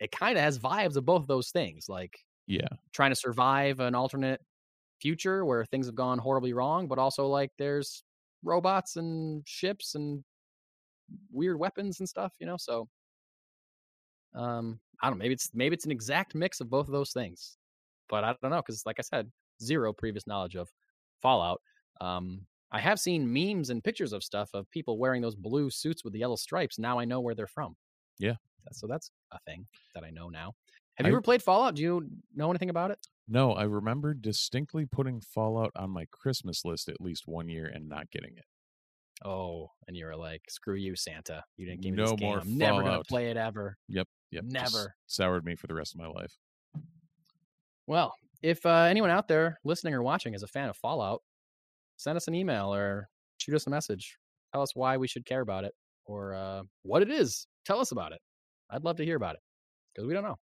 [0.00, 2.14] it kind of has vibes of both those things, like
[2.48, 4.40] yeah trying to survive an alternate
[5.00, 8.04] future where things have gone horribly wrong, but also like there's
[8.44, 10.24] robots and ships and
[11.32, 12.56] weird weapons and stuff, you know?
[12.58, 12.88] So
[14.34, 17.12] um I don't know, maybe it's maybe it's an exact mix of both of those
[17.12, 17.58] things.
[18.08, 19.30] But I don't know cuz like I said,
[19.62, 20.70] zero previous knowledge of
[21.22, 21.60] Fallout.
[22.00, 26.02] Um I have seen memes and pictures of stuff of people wearing those blue suits
[26.04, 26.78] with the yellow stripes.
[26.78, 27.76] Now I know where they're from.
[28.18, 28.34] Yeah.
[28.72, 30.54] So that's a thing that I know now.
[30.96, 31.74] Have you ever played Fallout?
[31.76, 32.98] Do you know anything about it?
[33.28, 37.88] no i remember distinctly putting fallout on my christmas list at least one year and
[37.88, 38.44] not getting it
[39.24, 41.42] Oh, and you were like, "Screw you, Santa!
[41.56, 42.28] You didn't give me No this game.
[42.28, 44.44] more I'm never gonna play it ever." yep yep.
[44.44, 44.94] Never.
[45.06, 46.36] soured me for the rest of my life
[47.86, 51.22] Well, if uh, anyone out there listening or watching is a fan of Fallout,
[51.96, 53.08] send us an email or
[53.38, 54.16] shoot us a message.
[54.52, 55.72] Tell us why we should care about it
[56.04, 57.46] or uh, what it is.
[57.64, 58.20] Tell us about it.
[58.70, 59.40] I'd love to hear about it
[59.94, 60.36] because we don't know.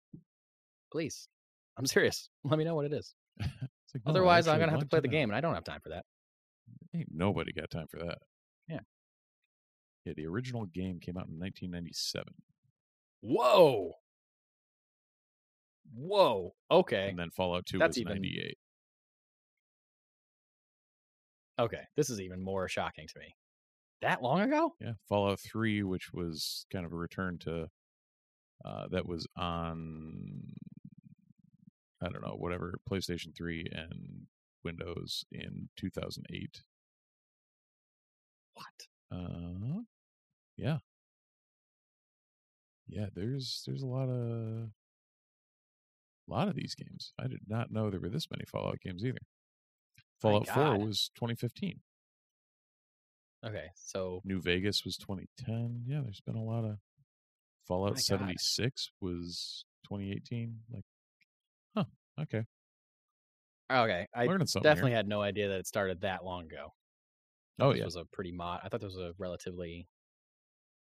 [0.91, 1.27] Please,
[1.77, 2.29] I'm serious.
[2.43, 3.13] Let me know what it is.
[3.39, 5.11] Like, no, Otherwise, I'm gonna have to play the know.
[5.11, 6.05] game, and I don't have time for that.
[6.95, 8.19] Ain't nobody got time for that
[8.67, 8.79] Yeah.
[10.05, 12.33] Yeah, the original game came out in 1997,
[13.21, 13.91] Whoa.
[15.93, 16.53] Whoa.
[16.69, 17.09] Okay.
[17.09, 18.57] and then Fallout 2 That's was even- 98.
[21.59, 21.81] Okay.
[21.95, 23.35] This is even more shocking to me.
[24.01, 24.73] That long ago?
[24.79, 27.67] Yeah, Fallout 3, which was kind of a return to
[28.65, 30.43] uh, that was on
[32.03, 34.25] I don't know, whatever, PlayStation 3 and
[34.63, 36.63] Windows in 2008.
[38.55, 38.65] What?
[39.19, 39.81] Uh
[40.57, 40.77] yeah.
[42.87, 44.69] Yeah, there's there's a lot of
[46.31, 47.13] a lot of these games.
[47.19, 49.19] I did not know there were this many Fallout games either.
[50.21, 51.79] Fallout 4 was 2015.
[53.45, 53.65] Okay.
[53.75, 55.83] So New Vegas was 2010.
[55.87, 56.77] Yeah, there's been a lot of
[57.67, 58.01] Fallout My God.
[58.01, 60.59] 76 was 2018.
[60.71, 60.83] Like,
[61.75, 61.85] huh?
[62.21, 62.43] Okay,
[63.71, 64.05] okay.
[64.13, 64.47] I something.
[64.53, 64.61] here.
[64.61, 66.73] definitely had no idea that it started that long ago.
[67.59, 67.85] Oh this yeah.
[67.85, 68.61] was a pretty mod.
[68.63, 69.87] I thought this was a relatively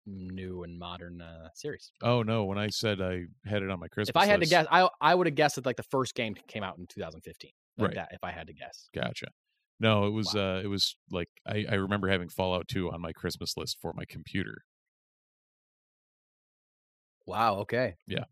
[0.09, 1.91] new and modern uh, series.
[2.01, 4.39] Oh no, when I said I had it on my Christmas if I had to
[4.41, 6.87] list- guess, I I would have guessed that like the first game came out in
[6.87, 7.51] 2015.
[7.77, 7.95] Like Right.
[7.95, 8.89] that, if I had to guess.
[8.93, 9.27] Gotcha.
[9.79, 10.57] No, it was Wow.
[10.57, 13.93] uh it was like I, I remember having Fallout 2 on my Christmas list for
[13.95, 14.63] my computer.
[17.25, 17.59] Wow.
[17.59, 17.95] Okay.
[18.07, 18.23] Yeah.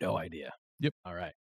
[0.00, 0.52] No idea.
[0.80, 0.94] Yep.
[1.04, 1.32] All right.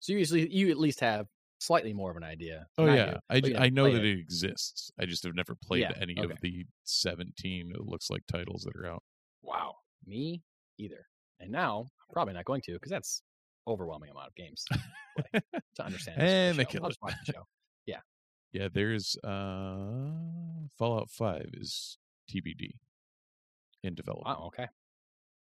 [0.00, 1.26] So you usually you at least have
[1.64, 2.66] slightly more of an idea.
[2.78, 3.18] Oh yeah.
[3.30, 4.90] I, but you I know that it exists.
[5.00, 6.32] I just have never played Yeah, any okay.
[6.32, 9.02] of the 17 it looks like titles that are out.
[9.42, 9.74] Wow.
[10.06, 10.42] Me
[10.78, 11.06] either.
[11.40, 13.22] And now I'm probably not going to because that's
[13.66, 15.42] overwhelming amount of games to
[15.76, 16.20] to understand.
[16.20, 16.90] And they kill I'll it.
[16.92, 17.42] just watch the show.
[17.86, 18.00] Yeah,
[18.52, 20.10] Yeah, there's uh
[20.78, 21.98] Fallout 5 is
[22.30, 22.70] TBD
[23.82, 24.38] in development.
[24.38, 24.46] Wow.
[24.48, 24.66] Okay.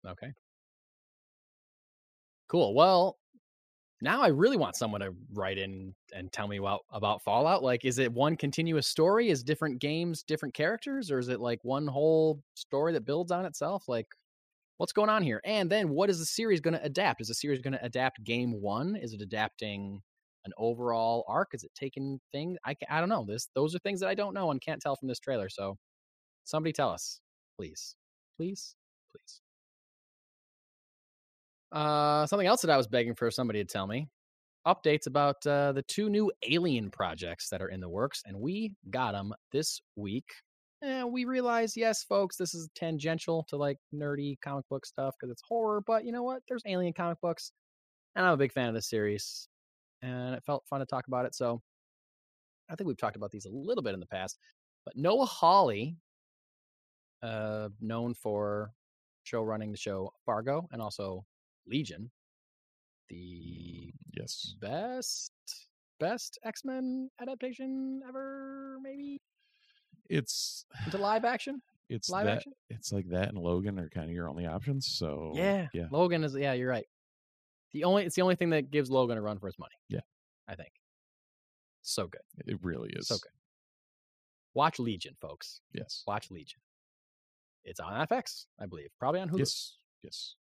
[0.07, 0.34] Okay.
[2.47, 2.74] Cool.
[2.74, 3.18] Well,
[4.02, 7.64] now I really want someone to write in and tell me about about Fallout.
[7.64, 9.30] Like, is it one continuous story?
[9.30, 13.45] Is different games different characters, or is it like one whole story that builds on
[13.45, 13.86] itself?
[13.88, 14.08] Like,
[14.78, 15.41] what's going on here?
[15.45, 17.22] And then, what is the series going to adapt?
[17.22, 18.95] Is the series going to adapt Game One?
[18.95, 20.02] Is it adapting
[20.45, 21.50] an overall arc?
[21.54, 22.58] Is it taking things?
[22.66, 23.26] I I don't know.
[23.28, 25.50] This those are things that I don't know and can't tell from this trailer.
[25.50, 25.78] So,
[26.45, 27.22] somebody tell us,
[27.58, 27.95] please,
[28.38, 28.76] please,
[29.12, 29.41] please.
[31.72, 34.07] Uh, something else that I was begging for somebody to tell me
[34.67, 38.74] updates about uh, the two new alien projects that are in the works, and we
[38.89, 40.30] got them this week.
[40.82, 45.32] And we realize, yes, folks, this is tangential to like nerdy comic book stuff because
[45.32, 46.41] it's horror, but you know what?
[46.47, 47.51] There's alien comic books,
[48.15, 49.47] and I'm a big fan of this series,
[50.01, 51.36] and it felt fun to talk about it.
[51.36, 51.61] So
[52.70, 54.38] I think we've talked about these a little bit in the past,
[54.86, 55.97] but Noah Hawley,
[57.22, 58.72] uh, known for
[59.24, 61.26] show running the show Fargo and also
[61.70, 64.55] Legion, mm, the Yes.
[64.59, 65.32] best
[65.99, 69.17] best X Men adaptation ever, maybe
[70.09, 71.61] It's into live action.
[71.89, 72.53] it's Live that action.
[72.70, 74.88] it's like that and Logan are kind of your only options.
[74.88, 75.88] So yeah, yeah.
[75.91, 76.36] Logan is.
[76.36, 76.88] Yeah, you're right.
[77.74, 79.76] The only it's the only thing that gives Logan a run for his money.
[79.89, 79.99] Yeah.
[80.47, 80.72] I think.
[81.84, 83.07] So good, It really is.
[83.07, 83.32] so good.
[84.53, 85.61] Watch Legion, folks.
[85.74, 86.03] Yes.
[86.07, 86.59] Watch Legion.
[87.63, 88.89] It's on FX, I believe.
[88.99, 89.39] Probably on Hulu.
[89.39, 89.78] Yes.
[90.01, 90.36] Yes.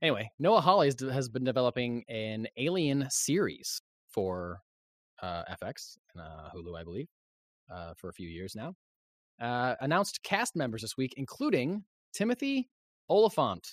[0.00, 4.60] Anyway, Noah Hawley has, been developing an Alien series for
[5.22, 7.08] uh, FX and uh, Hulu, I believe,
[7.72, 8.74] uh, for a few years now.
[9.40, 11.82] Uh, announced cast members this week, including
[12.12, 12.68] Timothy
[13.10, 13.66] Olyphant,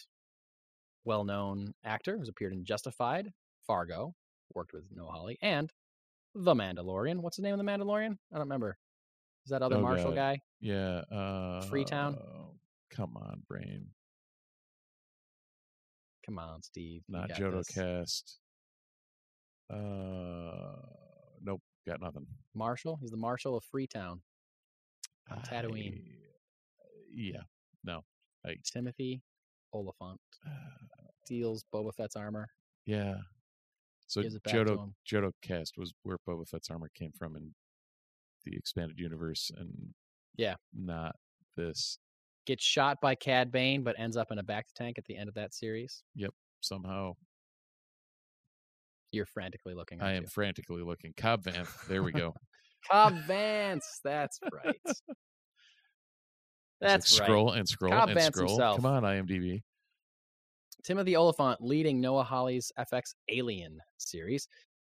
[1.03, 3.31] well-known actor who's appeared in Justified,
[3.67, 4.13] Fargo,
[4.53, 5.71] worked with Noah Hawley, and
[6.33, 7.17] The Mandalorian.
[7.19, 8.13] What's the name of The Mandalorian?
[8.31, 8.77] I don't remember.
[9.45, 10.15] Is that other Oh, Marshall God.
[10.15, 10.39] guy?
[10.59, 11.01] Yeah.
[11.15, 12.17] Uh, Freetown?
[12.89, 13.87] Come on, brain.
[16.25, 17.03] Come on, Steve.
[17.07, 17.63] Not got Jodo.
[17.73, 18.39] Kast.
[19.71, 20.75] Uh,
[21.41, 21.61] nope.
[21.87, 22.25] Got nothing.
[22.53, 22.97] Marshall.
[23.01, 24.21] He's the Marshal of Freetown.
[25.29, 26.01] On Tatooine.
[26.01, 27.41] I- yeah.
[27.83, 28.01] No.
[28.63, 29.21] Timothy
[29.73, 30.19] Olyphant
[31.23, 32.47] steals Boba Fett's armor.
[32.85, 33.15] Yeah.
[34.07, 34.93] So Gives it back to Jodo.
[35.11, 37.53] Jodo Kast was where Boba Fett's armor came from in
[38.43, 39.93] the expanded universe, and
[40.37, 40.55] Yeah.
[40.73, 41.15] not
[41.57, 41.97] this
[42.45, 45.27] Gets shot by Cad Bane, but ends up in a bacta tank at the end
[45.29, 46.03] of that series.
[46.15, 46.31] Yep,
[46.61, 47.13] somehow.
[49.11, 50.01] You're frantically looking.
[50.01, 50.29] I am you?
[50.29, 51.13] frantically looking.
[51.17, 51.87] Cobb Vanth.
[51.87, 52.33] There we go.
[52.91, 53.83] Cobb Vanth.
[54.03, 54.79] That's right.
[54.85, 54.95] Like
[56.81, 57.25] That's right.
[57.25, 58.49] scroll and scroll Cobb and Vanth scroll.
[58.49, 58.75] himself.
[58.77, 59.61] Come on, IMDb.
[60.83, 64.47] Timothy Olyphant leading Noah Hawley's FX Alien series.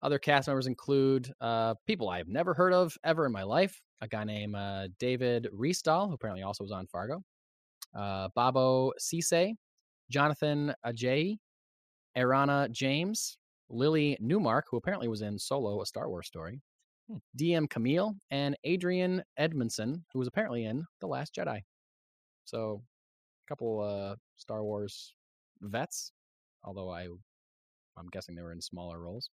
[0.01, 3.79] Other cast members include uh, people I've never heard of ever in my life.
[4.01, 7.21] A guy named uh, David Rysdahl, who apparently also was on Fargo.
[7.97, 9.53] Uh, Babou Ceesay,
[10.09, 11.37] Jonathan Ajayi,
[12.17, 13.37] Erana James,
[13.69, 16.61] Lily Newmark, who apparently was in Solo, a Star Wars story,
[17.07, 17.17] Hmm.
[17.37, 21.61] Diêm Camille, and Adrian Edmondson, who was apparently in The Last Jedi.
[22.45, 22.81] So,
[23.45, 25.13] a couple uh, Star Wars
[25.61, 26.11] vets,
[26.63, 27.03] although I,
[27.97, 29.29] I'm guessing they were in smaller roles.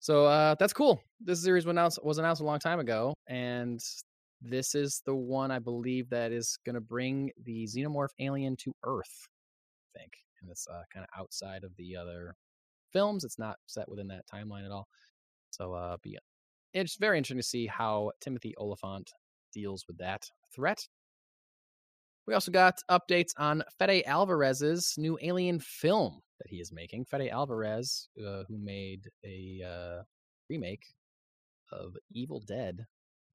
[0.00, 1.00] So uh, that's cool.
[1.20, 3.80] This series was announced, was announced a long time ago, and
[4.40, 8.74] this is the one I believe that is going to bring the xenomorph alien to
[8.84, 9.28] Earth.
[9.94, 12.34] I think, and it's uh, kind of outside of the other
[12.92, 13.24] films.
[13.24, 14.88] It's not set within that timeline at all.
[15.50, 16.18] So, uh, yeah,
[16.74, 19.10] it's very interesting to see how Timothy Olyphant
[19.52, 20.86] deals with that threat.
[22.26, 27.04] We also got updates on Fede Alvarez's new Alien film that he is making.
[27.04, 30.02] Fede Alvarez, uh, who made a uh,
[30.50, 30.84] remake
[31.72, 32.84] of Evil Dead,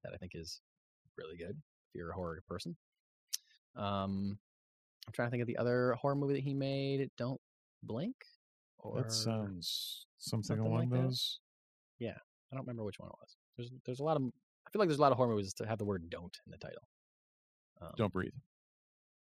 [0.04, 0.60] that I think is
[1.16, 2.76] really good if you're a horror person.
[3.76, 4.38] Um,
[5.06, 7.10] I'm trying to think of the other horror movie that he made.
[7.16, 7.40] Don't
[7.82, 8.14] Blink.
[8.78, 11.02] Or That sounds something, something along like that?
[11.08, 11.38] those.
[12.52, 13.36] I don't remember which one it was.
[13.56, 14.22] There's there's a lot of
[14.66, 16.50] I feel like there's a lot of horror movies that have the word "don't" in
[16.50, 16.82] the title.
[17.80, 18.34] Um, Don't breathe.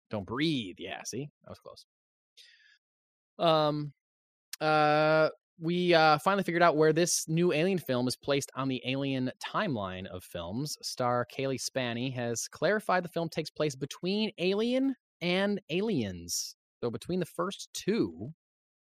[0.10, 0.76] don't breathe.
[0.80, 1.86] Yeah, see, that was close.
[3.38, 3.92] Um,
[4.62, 5.30] uh,
[5.60, 9.32] we uh finally figured out where this new Alien film is placed on the Alien
[9.44, 10.78] timeline of films.
[10.82, 17.20] Star Cailee Spaeny has clarified the film takes place between Alien and Aliens, so between
[17.20, 18.32] the first two.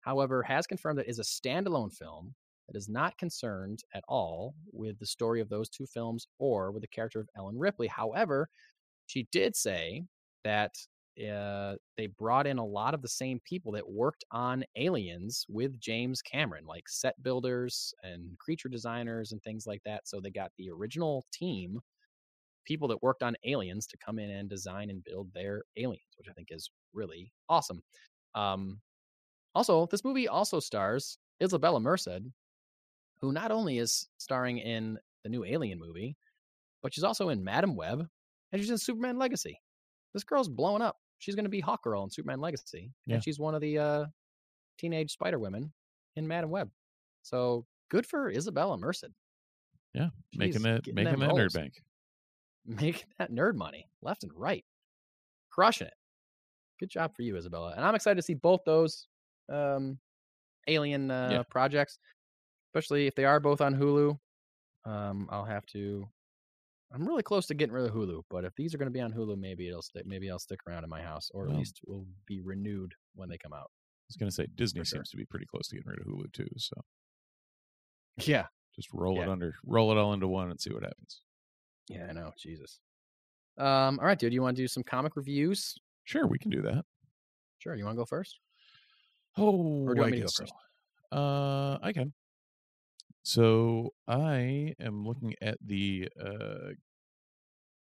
[0.01, 2.33] However, has confirmed that it is a standalone film
[2.67, 6.81] that is not concerned at all with the story of those two films or with
[6.81, 7.87] the character of Ellen Ripley.
[7.87, 8.49] However,
[9.07, 10.03] she did say
[10.43, 10.71] that
[11.19, 15.79] uh, they brought in a lot of the same people that worked on Aliens with
[15.79, 20.07] James Cameron, like set builders and creature designers and things like that.
[20.07, 21.79] So they got the original team,
[22.65, 26.27] people that worked on Aliens, to come in and design and build their aliens, which
[26.29, 27.81] I think is really awesome.
[28.35, 28.79] Um,
[29.55, 32.21] also, this movie also stars Isabella Merced,
[33.21, 36.15] who not only is starring in the new Alien movie,
[36.81, 38.07] but she's also in Madame Web
[38.51, 39.59] and she's in Superman Legacy.
[40.13, 40.97] This girl's blowing up.
[41.19, 43.15] She's going to be Hawkgirl in Superman Legacy, Yeah.
[43.15, 44.05] and she's one of the uh,
[44.77, 45.71] teenage Spider Women
[46.15, 46.69] in Madame Web.
[47.21, 49.05] So good for Isabella Merced.
[49.93, 51.81] Yeah, making She's that making that nerd bank.
[52.65, 54.63] making that nerd money left and right,
[55.51, 55.93] crushing it.
[56.79, 57.73] Good job for you, Isabella.
[57.75, 59.07] And I'm excited to see both those
[59.51, 59.97] um,
[60.67, 61.43] alien uh, Yeah.
[61.49, 61.97] projects,
[62.69, 64.17] especially if they are both on Hulu.
[64.85, 66.07] Um, I'll have to.
[66.91, 69.01] I'm really close to getting rid of Hulu, but if these are going to be
[69.01, 70.05] on Hulu, maybe it'll stick.
[70.07, 73.29] Maybe I'll stick around in my house, or at Well- least will be renewed when
[73.29, 73.69] they come out.
[73.71, 74.85] I was gonna say Disney sure.
[74.97, 76.49] seems to be pretty close to getting rid of Hulu too.
[76.57, 76.73] So
[78.17, 81.21] Yeah, just roll it under, roll it all into one, and see what happens.
[81.89, 82.33] yeah, I know.
[82.37, 82.79] Jesus.
[83.57, 84.33] Um, all right, dude.
[84.33, 85.75] You want to do some comic reviews?
[86.05, 86.85] Sure, we can do that.
[87.59, 87.75] Sure.
[87.75, 88.39] You want to go first?
[89.37, 90.43] Oh, Or do you want I me to go so.
[90.43, 90.53] first?
[91.11, 92.13] Uh, I can.
[93.23, 96.71] So I am looking at the uh,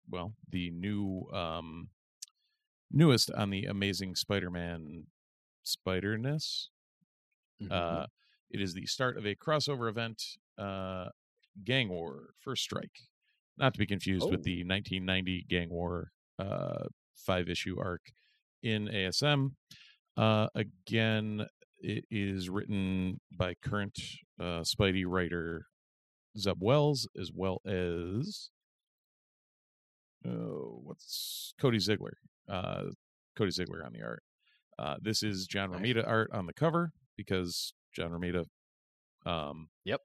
[0.09, 1.89] well, the new um,
[2.91, 5.07] newest on the Amazing Spider-Man
[5.63, 6.69] Spiderness.
[7.61, 7.71] Mhm.
[7.71, 8.07] Uh,
[8.49, 10.23] it is the start of a crossover event,
[10.57, 11.09] uh,
[11.63, 12.99] Gang War First Strike,
[13.57, 14.43] not to be confused with Oh.
[14.43, 18.11] the 1990 Gang War uh, five issue arc
[18.63, 19.55] in ASM.
[20.17, 21.47] Uh, again,
[21.86, 23.97] it is written by current
[24.39, 25.67] uh, Spidey writer
[26.38, 28.49] Zeb Wells, as well as
[30.27, 32.13] oh, what's Cody Ziglar?
[32.49, 32.86] Uh,
[33.38, 34.23] Cody Ziglar on the art.
[34.77, 35.81] Uh, this is John Nice.
[35.81, 38.45] Romita art on the cover because John Romita.
[39.25, 40.01] Um, Yep.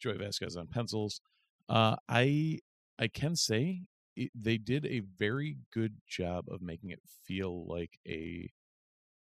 [0.00, 1.20] Joey Vazquez on pencils.
[1.68, 2.58] Uh, I
[2.98, 3.82] I can say
[4.16, 8.50] it, they did a very good job of making it feel like a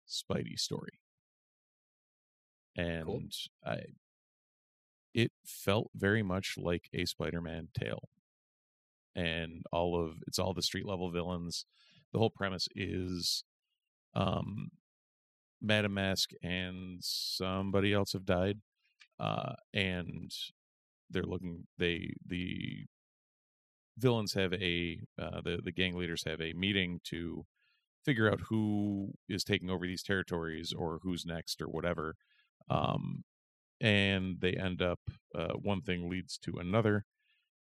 [0.07, 0.99] Spidey story,
[2.76, 3.32] and
[3.65, 3.80] I
[5.13, 8.09] it felt very much like a Spider-Man tale,
[9.15, 11.65] and all of it's all the street level villains.
[12.13, 13.43] The whole premise is,
[14.15, 14.70] um,
[15.61, 18.59] Madame Masque and somebody else have died,
[19.20, 20.32] uh, and
[21.09, 21.67] they're looking.
[21.78, 22.86] They the
[23.97, 27.45] villains have a uh, the the gang leaders have a meeting to
[28.05, 32.15] figure out who is taking over these territories or who's next or whatever.
[32.70, 33.24] Um,
[33.82, 34.99] and they end up
[35.34, 37.05] uh, one thing leads to another,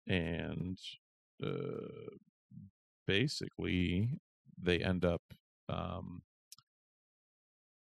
[0.06, 0.78] and
[1.44, 2.16] uh,
[3.06, 4.18] basically
[4.60, 5.22] they end up
[5.68, 6.22] um,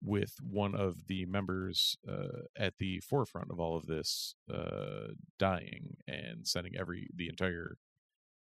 [0.03, 5.97] with one of the members uh, at the forefront of all of this uh, dying
[6.07, 7.77] and sending every the entire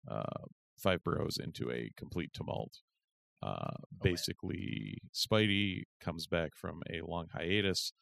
[0.10, 0.46] uh,
[0.78, 2.80] five boroughs into a complete tumult.
[3.44, 4.02] Uh, man.
[4.02, 7.94] basically, Spidey comes back from a long hiatus,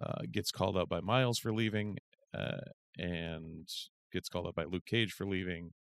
[0.00, 1.98] uh, gets called out by Miles for leaving,
[2.34, 2.60] uh,
[2.98, 3.68] and
[4.12, 5.72] gets called up by Luke Cage for leaving,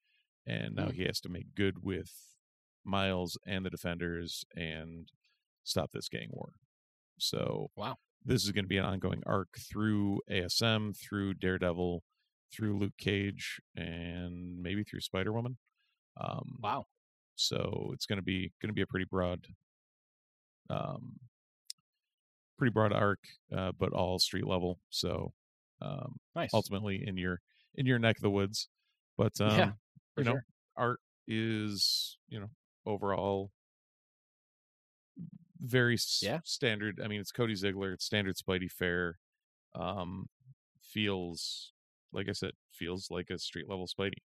[0.46, 0.94] and now Mm.
[0.94, 2.12] he has to make good with
[2.84, 5.12] Miles and the Defenders and
[5.64, 6.54] stop this gang war.
[7.18, 7.98] So Wow.
[8.24, 12.04] this is going to be an ongoing arc through ASM, through Daredevil,
[12.52, 15.58] through Luke Cage, and maybe through Spider Woman.
[16.18, 16.88] Um, Wow.
[17.36, 19.48] so it's going to be going to be a pretty broad,
[20.70, 21.20] um,
[22.58, 23.20] pretty broad arc,
[23.56, 24.80] uh, but all street level.
[24.90, 25.34] So
[25.82, 26.54] um, Nice.
[26.54, 27.42] ultimately in your
[27.76, 28.70] in your neck of the woods.
[29.18, 29.74] But um, Yeah,
[30.18, 30.46] you know, sure.
[30.76, 32.50] art is you know
[32.86, 33.52] overall
[35.60, 36.42] very s- Yeah.
[36.44, 37.00] standard.
[37.04, 37.94] I mean, it's Cody Ziglar.
[37.94, 39.20] It's standard Spidey fare.
[39.76, 40.30] Um,
[40.82, 41.74] feels
[42.14, 44.24] like I said, feels like a street level Spidey.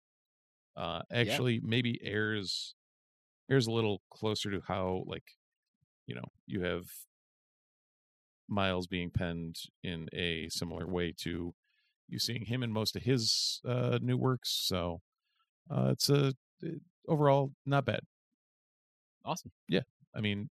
[0.76, 2.76] Uh, actually, maybe airs
[3.50, 5.26] airs a little closer to how like
[6.08, 6.86] you know you have
[8.48, 11.54] Miles being penned in a similar way to
[12.08, 14.50] you seeing him in most of his uh, new works.
[14.52, 15.02] So
[15.70, 18.02] uh, it's a it- overall not bad.
[19.24, 19.52] Awesome.
[19.68, 19.82] Yeah,
[20.16, 20.50] I mean,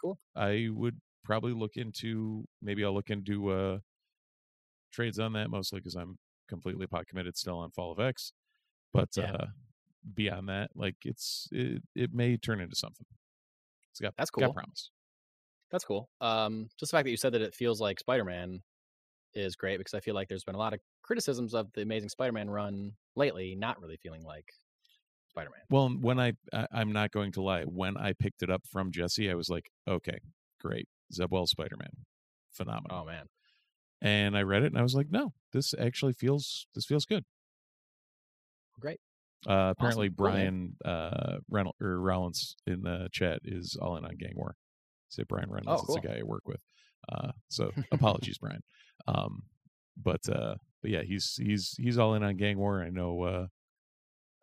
[0.00, 0.18] Cool.
[0.34, 3.78] I would probably look into maybe I'll look into uh
[4.92, 6.18] trades on that mostly because I'm
[6.48, 8.32] completely pot committed still on Fall of X.
[8.92, 9.32] But Yeah.
[9.32, 9.46] uh
[10.14, 13.06] beyond that, like it's it, it may turn into something.
[13.90, 14.90] It's got That's got promise.
[15.70, 16.08] That's cool.
[16.20, 18.62] Um, just the fact that you said that it feels like Spider-Man
[19.34, 22.08] is great because I feel like there's been a lot of criticisms of the Amazing
[22.08, 24.52] Spider-Man run lately, not really feeling like
[25.30, 25.60] Spider-Man.
[25.68, 28.92] Well, when I, I I'm not going to lie, when I picked it up from
[28.92, 30.18] Jesse, I was like, okay,
[30.60, 31.90] great, Zeb Wells Spider Man,
[32.52, 33.00] phenomenal.
[33.02, 33.26] Oh man,
[34.00, 37.24] And I read it and I was like, no, this actually feels this feels good.
[38.80, 39.00] great.
[39.46, 40.14] Uh, apparently, man.
[40.16, 44.54] Brian uh, Reynolds or Rollins in the chat is all in on Gang War.
[45.08, 46.60] Say Brian Reynolds, Oh, it's a guy I work with.
[47.08, 48.62] Uh, so apologies, Brian.
[49.06, 49.42] Um,
[50.02, 52.82] but uh, but yeah, he's he's he's all in on Gang War.
[52.82, 53.22] I know.
[53.22, 53.46] Uh,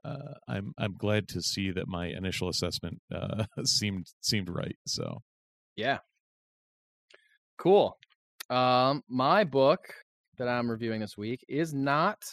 [0.08, 4.76] uh, I'm I'm glad to see that my initial assessment uh, seemed seemed right.
[4.88, 5.22] So
[5.76, 6.00] Yeah.
[7.58, 7.98] Cool.
[8.50, 9.94] Um, my book
[10.38, 12.24] that I'm reviewing this week is not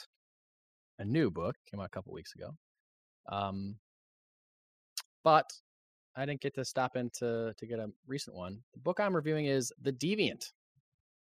[0.98, 1.56] a new book.
[1.70, 2.50] Came out a couple weeks ago.
[3.30, 3.76] Um,
[5.22, 5.46] but
[6.16, 8.58] I didn't get to stop in to, to get a recent one.
[8.74, 10.52] The book I'm reviewing is The Deviant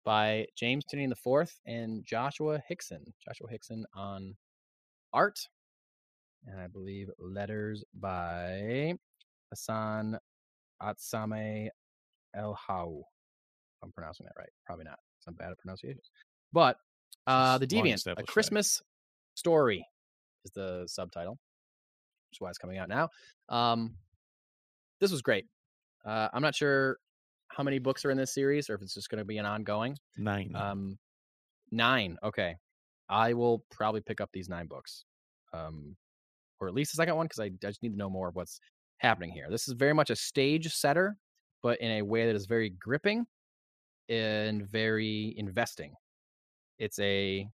[0.05, 3.05] by James Tynion IV and Joshua Hixson.
[3.25, 4.37] Joshua Hixson on
[5.13, 5.39] art.
[6.47, 8.95] And I believe letters by
[9.51, 10.19] Hassan
[10.83, 11.69] Atsame
[12.35, 13.03] El Hau.
[13.83, 14.51] I'm pronouncing that right.
[14.65, 14.99] Probably not.
[15.27, 16.09] I'm bad at pronunciations.
[16.53, 16.77] But
[17.27, 18.23] uh, The Deviant, a.
[18.23, 18.81] Christmas
[19.35, 19.85] story
[20.45, 21.39] is the subtitle.
[22.31, 23.09] Which is why it's coming out now.
[23.49, 23.97] Um,
[25.01, 25.47] this was great.
[26.05, 26.99] Uh, I'm not sure
[27.49, 29.47] how many books are in this series or if it's just going to be an
[29.47, 29.97] ongoing.
[30.17, 30.53] nine.
[30.55, 30.99] Um,
[31.71, 32.17] nine.
[32.23, 32.57] Okay.
[33.09, 35.05] I will probably pick up these nine books.
[35.53, 35.97] Um,
[36.61, 38.35] or at least the second one because I, I just need to know more of
[38.35, 38.61] what's
[38.99, 39.47] happening here.
[39.51, 41.17] This is very much a stage setter,
[41.63, 43.27] but in a way that is very gripping
[44.09, 45.93] and very investing.
[46.79, 47.49] It's a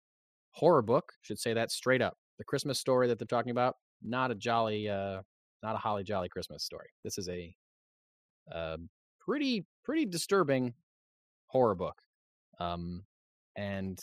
[0.53, 2.17] horror book, should say that straight up.
[2.39, 5.23] The Christmas story that they're talking about, not a jolly, uh,
[5.63, 6.89] not a holly jolly Christmas story.
[7.05, 7.55] This is a
[8.53, 8.77] uh,
[9.21, 10.75] pretty, pretty disturbing
[11.47, 11.97] horror book.
[12.59, 13.05] Um,
[13.57, 13.99] and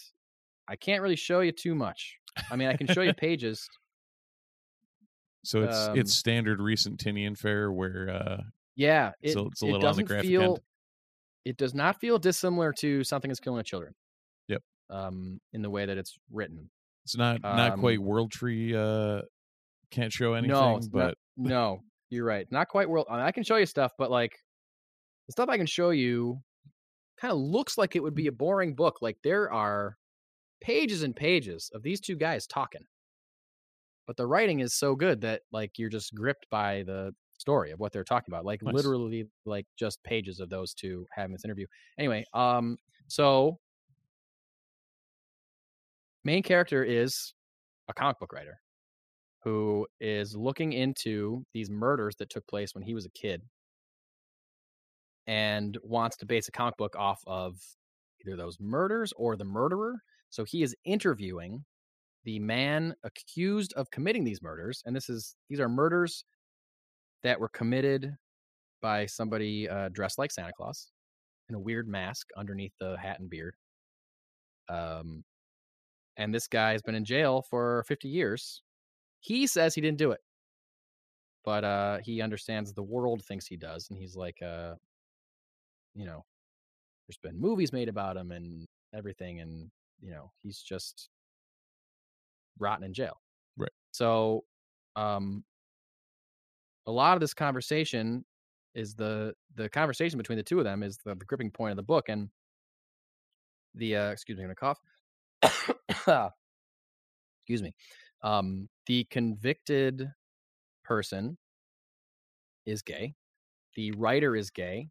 [0.68, 2.18] I can't really show you too much.
[2.51, 3.68] I mean, I can show you pages.
[5.43, 8.41] so it's um, it's standard recent Tynion fare where uh,
[8.76, 10.41] Yeah, it, So it's a it little on the doesn't graphic feel.
[10.43, 10.60] end.
[11.45, 13.93] It does not feel dissimilar to something that's killing the children.
[14.49, 14.62] Yep.
[14.89, 16.70] Um, in the way that it's written.
[17.05, 18.76] it's not not quite Um, World Tree.
[18.76, 19.22] Uh,
[19.91, 22.45] can't show anything, no, but not, no, you're right.
[22.51, 23.07] Not quite world.
[23.09, 24.33] I, can show you stuff, but like
[25.27, 26.41] the stuff I can show you,
[27.19, 28.97] kind of looks like it would be a boring book.
[29.01, 29.95] Like there are
[30.61, 32.83] pages and pages of these two guys talking,
[34.07, 37.79] but the writing is so good that like you're just gripped by the story of
[37.79, 38.45] what they're talking about.
[38.45, 38.73] Like Nice.
[38.73, 41.65] literally, like just pages of those two having this interview.
[41.97, 42.77] Anyway, um,
[43.07, 43.59] so
[46.23, 47.33] main character is
[47.87, 48.59] a comic book writer
[49.43, 53.41] who is looking into these murders that took place when he was a kid
[55.27, 57.55] and wants to base a comic book off of
[58.25, 59.95] either those murders or the murderer.
[60.29, 61.63] So he is interviewing
[62.25, 66.25] the man accused of committing these murders and this is these are murders
[67.23, 68.13] that were committed
[68.81, 70.91] by somebody uh, dressed like Santa Claus
[71.49, 73.55] in a weird mask underneath the hat and beard.
[74.69, 75.23] Um,
[76.17, 78.61] and this guy has been in jail for 50 years.
[79.20, 80.22] He says he didn't do it,
[81.43, 84.76] but uh, he understands the world thinks he does, and he's like, uh,
[85.95, 86.24] you know,
[87.07, 89.70] there's been movies made about him and everything, and
[90.01, 91.09] you know, he's just
[92.59, 93.20] rotting in jail.
[93.57, 93.72] Right.
[93.91, 94.43] So,
[94.95, 95.43] um,
[96.88, 98.26] a lot of this conversation
[98.76, 101.78] is the the conversation between the two of them is the, the gripping point of
[101.78, 102.30] the book, and
[103.76, 104.80] the uh, excuse me, I'm gonna cough.
[107.41, 107.74] excuse me.
[108.22, 110.11] Um, the convicted
[110.84, 111.38] person
[112.65, 113.13] is gay.
[113.76, 114.89] The writer is gay.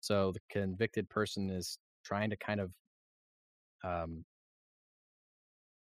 [0.00, 2.72] So the convicted person is trying to kind of
[3.84, 4.24] um,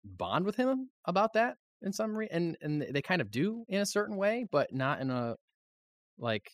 [0.04, 3.82] bond with him about that in some re- and and they kind of do in
[3.82, 5.36] a certain way, but not in a
[6.18, 6.52] like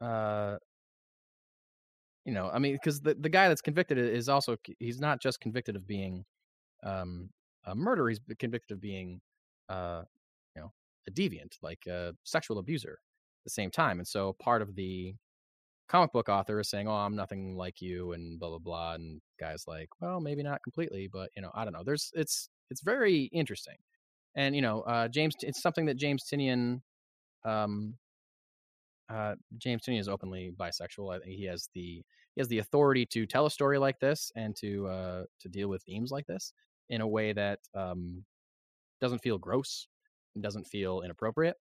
[0.00, 0.56] uh
[2.24, 5.40] you know, I mean, because the, the guy that's convicted is also he's not just
[5.40, 6.24] convicted of being
[6.84, 7.30] um
[7.64, 9.20] a murderer, he's convicted of being
[9.68, 10.02] uh
[10.54, 10.72] you know
[11.08, 12.98] a deviant, like a sexual abuser
[13.40, 13.98] at the same time.
[13.98, 15.14] And so part of the
[15.88, 18.94] comic book author is saying, "Oh, I'm nothing like you," and blah blah blah.
[18.94, 22.48] And guys like, "Well, maybe not completely, but you know, I don't know." There's it's
[22.70, 23.76] it's very interesting,
[24.34, 26.82] and you know, uh, James, it's something that James Tynion,
[27.44, 27.96] um,
[29.08, 31.14] uh, James Tynion is openly bisexual.
[31.14, 32.02] I think he has the
[32.34, 35.68] he has the authority to tell a story like this and to uh, to deal
[35.68, 36.52] with themes like this
[36.88, 38.24] in a way that um,
[39.00, 39.88] doesn't feel gross,
[40.34, 41.56] and doesn't feel inappropriate,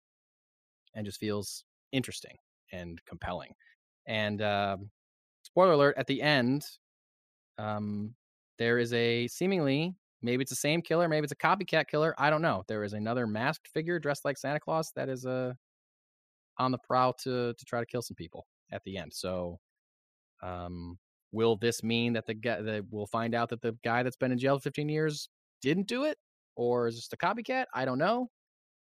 [0.94, 2.36] and just feels interesting
[2.72, 3.54] and compelling.
[4.06, 4.90] And um,
[5.42, 6.66] spoiler alert: at the end,
[7.58, 8.14] um,
[8.58, 12.14] there is a seemingly maybe it's the same killer, maybe it's a copycat killer.
[12.16, 12.64] I don't know.
[12.68, 15.54] There is another masked figure dressed like Santa Claus that is uh,
[16.58, 19.12] on the prowl to to try to kill some people at the end.
[19.12, 19.58] So,
[20.42, 20.98] um,
[21.32, 24.32] will this mean that the guy that we'll find out that the guy that's been
[24.32, 25.28] in jail for 15 years
[25.62, 26.18] didn't do it,
[26.54, 27.66] or is just a copycat?
[27.74, 28.30] I don't know.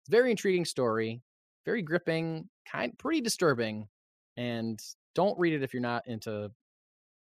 [0.01, 1.21] It's very intriguing story,
[1.65, 3.87] very gripping, kind pretty disturbing,
[4.37, 4.79] and
[5.13, 6.51] don't read it if you're not into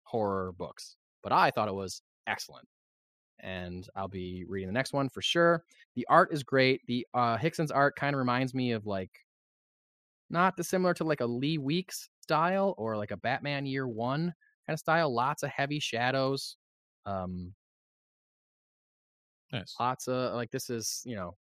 [0.05, 0.97] horror books.
[1.23, 2.67] But I thought it was excellent.
[3.41, 5.65] And I'll be reading the next one for sure.
[5.97, 6.81] The art is great.
[6.87, 9.11] The uh, Hixson's art kind of reminds me of like
[10.31, 14.33] not dissimilar to like a Lee Weeks style or like a Batman Year One
[14.67, 15.13] kind of style.
[15.15, 16.57] Lots of heavy shadows.
[17.07, 17.55] Um,
[19.53, 19.81] Nice.
[19.81, 21.37] lots of like this is you know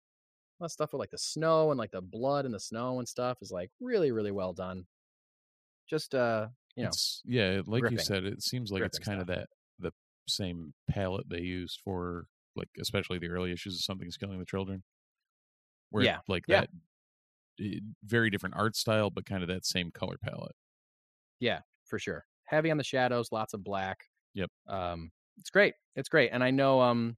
[0.60, 3.08] lot of stuff with like the snow and like the blood and the snow and
[3.08, 4.86] stuff is like really really well done
[5.86, 7.90] just uh you know It's, yeah, like gripping.
[7.90, 9.48] you said, it seems like it's Gripping kind of that
[9.78, 9.92] the
[10.28, 14.82] same palette they used for like especially the early issues of Something's Killing the Children.
[15.90, 16.64] Where Yeah, like yeah.
[16.64, 16.70] that
[17.60, 20.56] eh, very different art style, but kind of that same color palette.
[21.40, 24.50] yeah for sure heavy on the shadows lots of black Yep.
[24.68, 27.16] um it's great it's great and i know um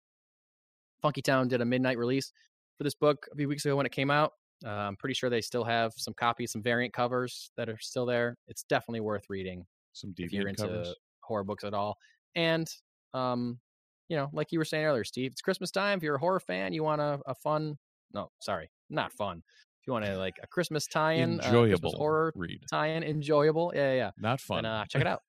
[1.03, 2.33] funky town did a midnight release
[2.79, 4.33] for this book a few weeks ago when it came out
[4.65, 8.07] uh, i'm pretty sure they still have some copies some variant covers that are still
[8.07, 10.95] there it's definitely worth reading Some if you're into covers.
[11.21, 11.99] horror books at all.
[12.35, 12.69] And
[13.13, 13.61] um,
[14.09, 15.99] you know, like you were saying earlier, Steve, it's Christmas time.
[15.99, 17.79] If you're a horror fan, you want a, a fun
[18.13, 19.43] no, sorry, not fun.
[19.85, 22.63] If you want to like a Christmas tie-in, uh, Christmas Enjoyable horror read.
[22.71, 24.11] tie-in, enjoyable, yeah, yeah, yeah.
[24.17, 24.63] Not fun.
[24.63, 25.21] Then uh, check it out.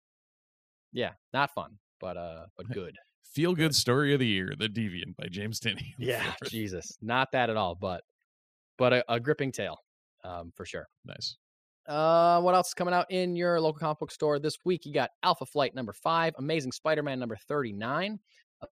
[0.94, 2.96] yeah, not fun, but uh, but good.
[3.34, 5.84] Feel good story of the year, The Deviant by James Tynion.
[6.00, 8.04] Yeah, Jesus, not that at all, but
[8.78, 9.78] but a, a gripping tale,
[10.24, 10.88] um, for sure.
[11.04, 11.36] Nice.
[11.86, 14.86] Uh, what else is coming out in your local comic book store this week?
[14.86, 18.20] You got Alpha Flight number five, Amazing Spider-Man number thirty-nine,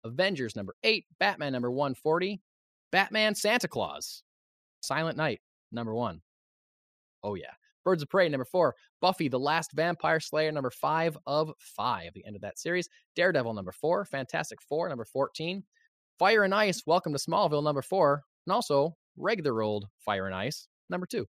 [0.04, 2.40] Avengers number eight, Batman number one forty,
[2.92, 4.22] Batman Santa Claus,
[4.80, 5.40] Silent Knight
[5.72, 6.20] number one.
[7.22, 7.52] Oh yeah,
[7.84, 12.24] Birds of Prey number four, Buffy the Last Vampire Slayer number five of five, the
[12.24, 12.88] end of that series.
[13.16, 15.64] Daredevil number four, Fantastic Four number fourteen,
[16.18, 20.68] Fire and Ice, Welcome to Smallville number four, and also regular old Fire and Ice
[20.88, 21.26] number two.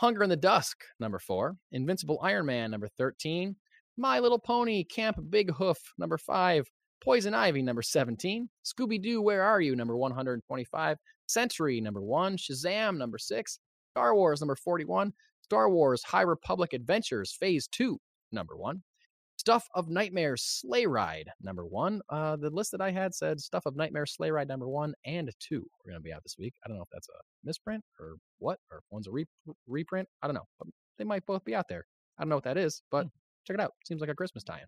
[0.00, 1.56] Hunger in the Dusk, number four.
[1.72, 3.54] Invincible Iron Man, number 13.
[3.98, 6.66] My Little Pony, Camp Bighoof, number five.
[7.02, 8.48] Poison Ivy, number 17.
[8.64, 10.98] Scooby Doo, Where Are You, number 125.
[11.26, 12.36] Sentry, number one.
[12.36, 13.58] Shazam, number six.
[13.92, 15.12] Star Wars, number 41.
[15.42, 17.98] Star Wars High Republic Adventures, Phase 2,
[18.32, 18.82] number one.
[19.36, 22.02] Stuff of Nightmares Slay Ride, number one.
[22.10, 25.30] Uh, the list that I had said Stuff of Nightmares Slay Ride, number one and
[25.40, 26.52] two are going to be out this week.
[26.62, 29.26] I don't know if that's a misprint or what, or if one's a re-
[29.66, 30.06] reprint.
[30.22, 30.46] I don't know.
[30.58, 30.68] But
[30.98, 31.86] they might both be out there.
[32.18, 33.06] I don't know what that is, but
[33.46, 33.72] check it out.
[33.86, 34.66] Seems like a Christmas tie in.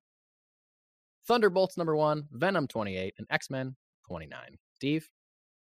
[1.27, 3.77] Thunderbolts number one, Venom 28, and X Men
[4.09, 4.41] 29.
[4.75, 5.09] Steve,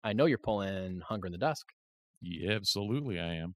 [0.04, 1.66] I know you're pulling Hunger in the Dusk.
[2.22, 3.56] Yeah, absolutely, I am.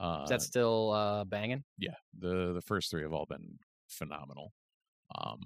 [0.00, 1.64] Uh, Is that still uh, banging?
[1.78, 4.52] yeah, the the first three have all been phenomenal.
[5.18, 5.40] Um,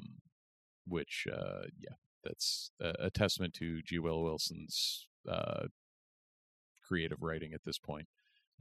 [0.86, 1.94] which uh, yeah,
[2.24, 3.98] that's a, a testament to G.
[3.98, 5.66] Willow Wilson's uh,
[6.86, 8.06] creative writing at this point.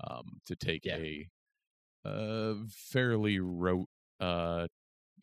[0.10, 0.98] Um, to take Yeah.
[0.98, 1.30] a,
[2.06, 3.88] uh fairly rote
[4.20, 4.68] uh,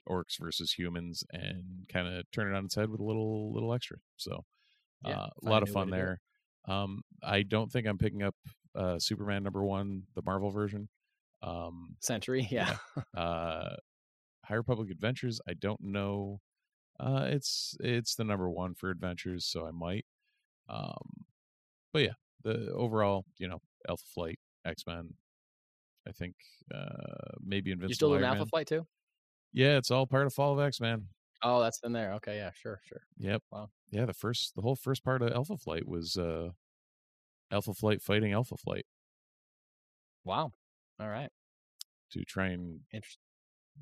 [0.09, 3.73] orcs versus humans and kind of turn it on its head with a little little
[3.73, 3.99] extra.
[4.17, 4.45] So
[5.07, 6.01] Yeah, uh, a lot of fun to do it.
[6.01, 6.21] there.
[6.69, 8.35] Um, I don't think I'm picking up
[8.75, 10.89] uh, Superman number one, the Marvel version.
[11.43, 12.77] Um, Sentry, yeah.
[13.17, 13.77] uh,
[14.45, 15.41] High Republic Adventures.
[15.49, 16.41] I don't know.
[17.01, 20.05] Uh, it's it's the number one for adventures, so I might.
[20.69, 21.25] Um,
[21.93, 22.15] but yeah,
[22.45, 25.15] the overall, you know, Alpha Flight, X Men.
[26.07, 26.35] I think
[26.75, 27.91] uh, maybe Invincible.
[27.91, 28.47] you still doing Alpha Man.
[28.47, 28.87] Flight too?
[29.53, 31.09] Yeah, it's all part of Fall of X man.
[31.43, 32.13] Oh, that's in there.
[32.15, 33.03] Okay, yeah, sure, sure.
[33.19, 33.43] Yep.
[33.51, 33.71] Wow.
[33.91, 36.51] Yeah, the first, the whole first part of Alpha Flight was uh,
[37.51, 38.87] Alpha Flight fighting Alpha Flight
[40.25, 40.53] Wow.
[41.01, 41.31] All right.
[42.11, 43.23] to try and Interesting.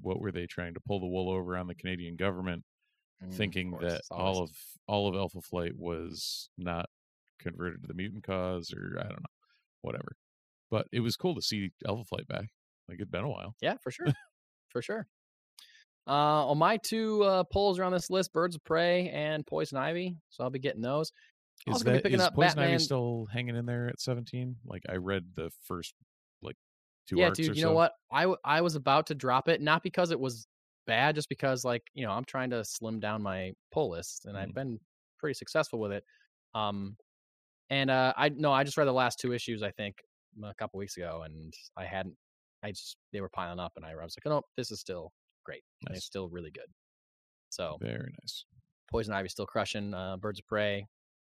[0.01, 2.65] what were they trying to pull the wool over on the Canadian government,
[3.23, 4.51] Mm, thinking that all of
[4.87, 6.89] all of Alpha Flight was not
[7.39, 9.29] converted to the mutant cause, or I don't know,
[9.83, 10.17] whatever.
[10.71, 12.47] But it was cool to see Alpha Flight back.
[12.89, 13.55] Like it'd been a while.
[13.61, 14.07] Yeah, for sure.
[14.71, 15.07] for sure.
[16.07, 19.79] Uh, on my two uh, polls are on this list: Birds of Prey and Poison
[19.79, 20.17] Ivy.
[20.31, 21.13] So I'll be getting those.
[21.67, 24.57] Is Also gonna be picking is up Poison Ivy still hanging in there at seventeen?
[24.65, 25.95] Like I read the first
[26.43, 26.57] like
[27.07, 27.49] two yeah, dude.
[27.49, 27.69] You so.
[27.69, 27.93] know what?
[28.11, 30.47] I w- I was about to drop it, not because it was
[30.87, 34.37] bad, just because like you know I'm trying to slim down my pull list, and
[34.37, 34.55] I've Mhm.
[34.55, 34.81] been
[35.19, 36.05] pretty successful with it.
[36.55, 36.97] Um,
[37.69, 39.63] and uh, I no, I just read the last two issues.
[39.63, 39.97] I think
[40.43, 42.17] a couple weeks ago, and I hadn't.
[42.63, 45.13] I just they were piling up, and I was like, oh, no, this is still
[45.45, 45.63] great.
[45.89, 45.99] Nice.
[45.99, 46.67] It's still really good.
[47.51, 48.45] So Very nice.
[48.91, 49.95] Poison Ivy still crushing.
[49.95, 50.87] Uh, Birds of Prey,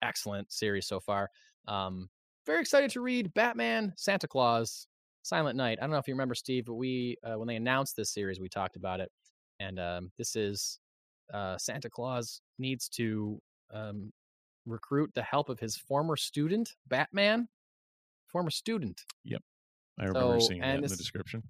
[0.03, 1.31] excellent series so far.
[1.69, 2.09] Um,
[2.47, 4.87] very excited to read Batman, Santa Claus,
[5.23, 5.79] Silent Knight.
[5.79, 8.41] I don't know if you remember, Steve, but we uh, when they announced this series,
[8.41, 9.11] we talked about it,
[9.61, 10.79] and um, this is
[11.33, 13.41] uh, Santa Claus needs to
[13.73, 14.13] um,
[14.67, 17.49] recruit the help of his former student, Batman,
[18.27, 19.01] former student.
[19.25, 19.43] Yep,
[19.99, 21.43] I remember So, seeing that in the description.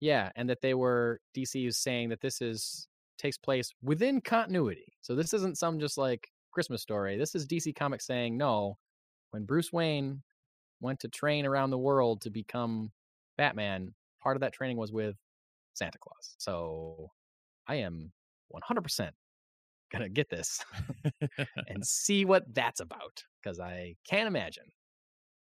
[0.00, 4.92] Yeah, and that they were DC is saying that this is takes place within continuity.
[5.02, 7.18] So this isn't some just like Christmas story.
[7.18, 8.78] This is DC Comics saying no.
[9.30, 10.22] When Bruce Wayne
[10.80, 12.90] went to train around the world to become
[13.36, 15.16] Batman, part of that training was with
[15.74, 16.34] Santa Claus.
[16.38, 17.10] So
[17.68, 18.10] I am
[18.52, 19.10] 100%
[19.92, 20.64] gonna get this
[21.68, 24.64] and see what that's about because I can't imagine.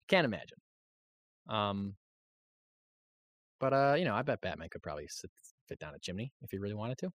[0.07, 0.57] Can't imagine.
[1.47, 1.95] Um,
[3.59, 5.31] but uh, you know, I bet Batman could probably sit,
[5.67, 7.11] fit down a chimney if he really wanted to.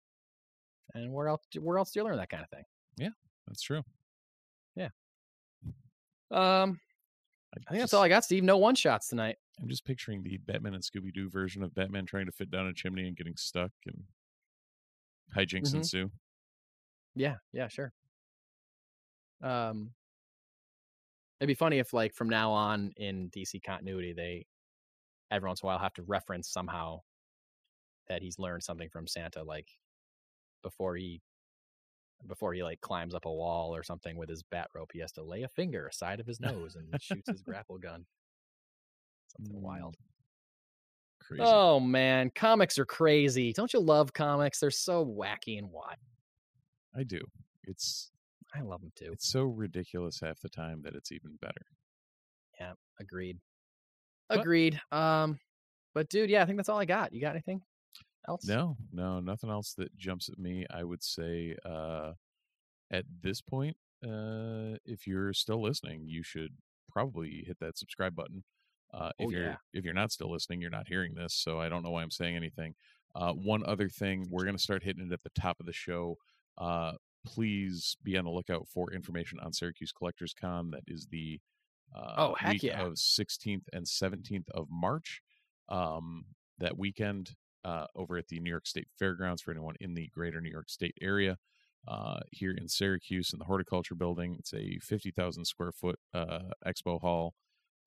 [0.93, 1.41] And where else?
[1.59, 2.63] Where else do you learn that kind of thing?
[2.97, 3.09] Yeah,
[3.47, 3.83] that's true.
[4.75, 4.89] Yeah.
[6.31, 6.79] Um,
[7.67, 8.43] I think that's all I got, Steve.
[8.43, 9.37] No one shots tonight.
[9.61, 12.67] I'm just picturing the Batman and Scooby Doo version of Batman trying to fit down
[12.67, 14.03] a chimney and getting stuck and
[15.35, 15.75] hijinks Mhm.
[15.75, 16.11] ensue.
[17.15, 17.93] Yeah, yeah, sure.
[19.41, 19.93] Um,
[21.39, 24.47] it'd be funny if, like, from now on in DC continuity, they
[25.33, 27.01] every once in a while have to reference somehow
[28.07, 29.67] that he's learned something from Santa, like
[30.61, 31.21] before he
[32.27, 35.11] before he like climbs up a wall or something with his bat rope, he has
[35.13, 38.05] to lay a finger aside of his nose and shoots his grapple gun.
[39.37, 39.61] Something mm.
[39.61, 39.97] wild.
[41.19, 41.43] Crazy.
[41.43, 43.53] Oh man, comics are crazy.
[43.53, 44.59] Don't you love comics?
[44.59, 45.97] They're so wacky and wild.
[46.95, 47.19] I do.
[47.63, 48.11] It's
[48.55, 49.11] I love them too.
[49.11, 51.65] it's so ridiculous half the time that it's even better.
[52.59, 53.39] Yeah, agreed.
[54.39, 54.79] Agreed.
[54.91, 55.39] Um,
[55.93, 57.13] but dude, yeah, I think that's all I got.
[57.13, 57.61] You got anything
[58.27, 58.45] else?
[58.47, 60.65] No, no, nothing else that jumps at me.
[60.69, 62.13] I would say uh
[62.91, 66.51] at this point, uh if you're still listening, you should
[66.91, 68.43] probably hit that subscribe button.
[68.93, 69.55] Uh if Oh, you're yeah.
[69.73, 72.11] if you're not still listening, you're not hearing this, so I don't know why I'm
[72.11, 72.75] saying anything.
[73.15, 75.73] Uh one other thing, we're going to start hitting it at the top of the
[75.73, 76.17] show.
[76.57, 76.93] Uh
[77.25, 80.71] please be on the lookout for information on Syracuse Collectors Con.
[80.71, 81.39] That is the
[81.95, 82.81] uh, Oh, heck week yeah.
[82.83, 85.21] of 16th and 17th of March.
[85.69, 86.25] Um,
[86.59, 90.41] that weekend uh, over at the New York State Fairgrounds for anyone in the greater
[90.41, 91.37] New York State area.
[91.87, 96.99] Uh, here in Syracuse in the Horticulture Building, it's a 50,000 square foot uh, expo
[97.01, 97.33] hall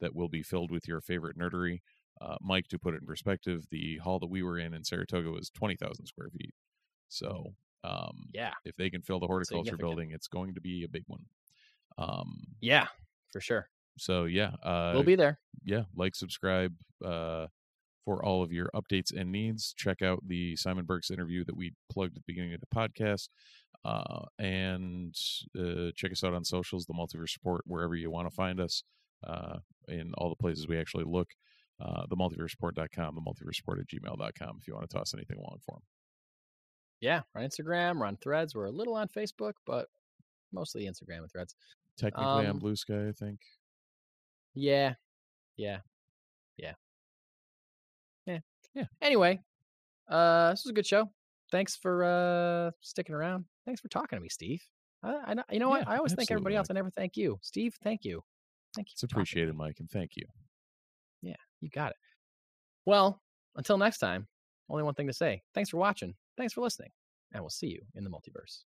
[0.00, 1.80] that will be filled with your favorite nerdery.
[2.20, 5.30] Uh, Mike, to put it in perspective, the hall that we were in in Saratoga
[5.30, 6.52] was 20,000 square feet.
[7.08, 7.54] So
[7.84, 11.04] um, Yeah, if they can fill the horticulture building, it's going to be a big
[11.06, 11.24] one.
[11.98, 12.88] Um, yeah,
[13.32, 13.68] for sure.
[13.98, 15.38] So yeah, uh, we'll be there.
[15.64, 16.74] yeah, like, subscribe
[17.04, 17.46] uh,
[18.04, 19.74] for all of your updates and needs.
[19.76, 23.28] Check out the Simon Birks interview that we plugged at the beginning of the podcast.
[23.84, 25.14] Uh, and
[25.58, 28.82] uh, check us out on socials, the Multiverse Report, wherever you want to find us,
[29.24, 29.58] uh,
[29.88, 31.28] in all the places we actually look.
[31.80, 35.76] Uh, the multiverseport.com, the multiverseport at gmail.com if you want to toss anything along for
[35.76, 35.82] them.
[37.00, 39.88] Yeah, we're on Instagram, we're on Threads, we're a little on Facebook, but
[40.52, 41.54] mostly Instagram and Threads.
[41.98, 43.40] Technically on Um, Bluesky, I think.
[44.56, 44.94] Yeah,
[45.56, 45.80] yeah,
[46.56, 46.72] yeah,
[48.26, 48.38] yeah,
[48.74, 48.84] Yeah.
[49.00, 49.40] Anyway,
[50.08, 51.10] uh, this was a good show.
[51.52, 53.44] Thanks for uh sticking around.
[53.64, 54.62] Thanks for talking to me, Steve.
[55.02, 55.86] I, I know- you know what?
[55.86, 56.68] I always thank everybody else.
[56.70, 57.76] I never thank you, Steve.
[57.84, 58.22] Thank you.
[58.74, 58.92] Thank you.
[58.94, 59.54] It's appreciated.
[59.54, 60.24] Mike, and thank you.
[61.22, 61.96] Yeah, you got it.
[62.86, 63.20] Well,
[63.56, 64.26] until next time,
[64.68, 65.42] only one thing to say.
[65.54, 66.14] Thanks for watching.
[66.36, 66.90] Thanks for listening.
[67.32, 68.62] And we'll see you in the multiverse.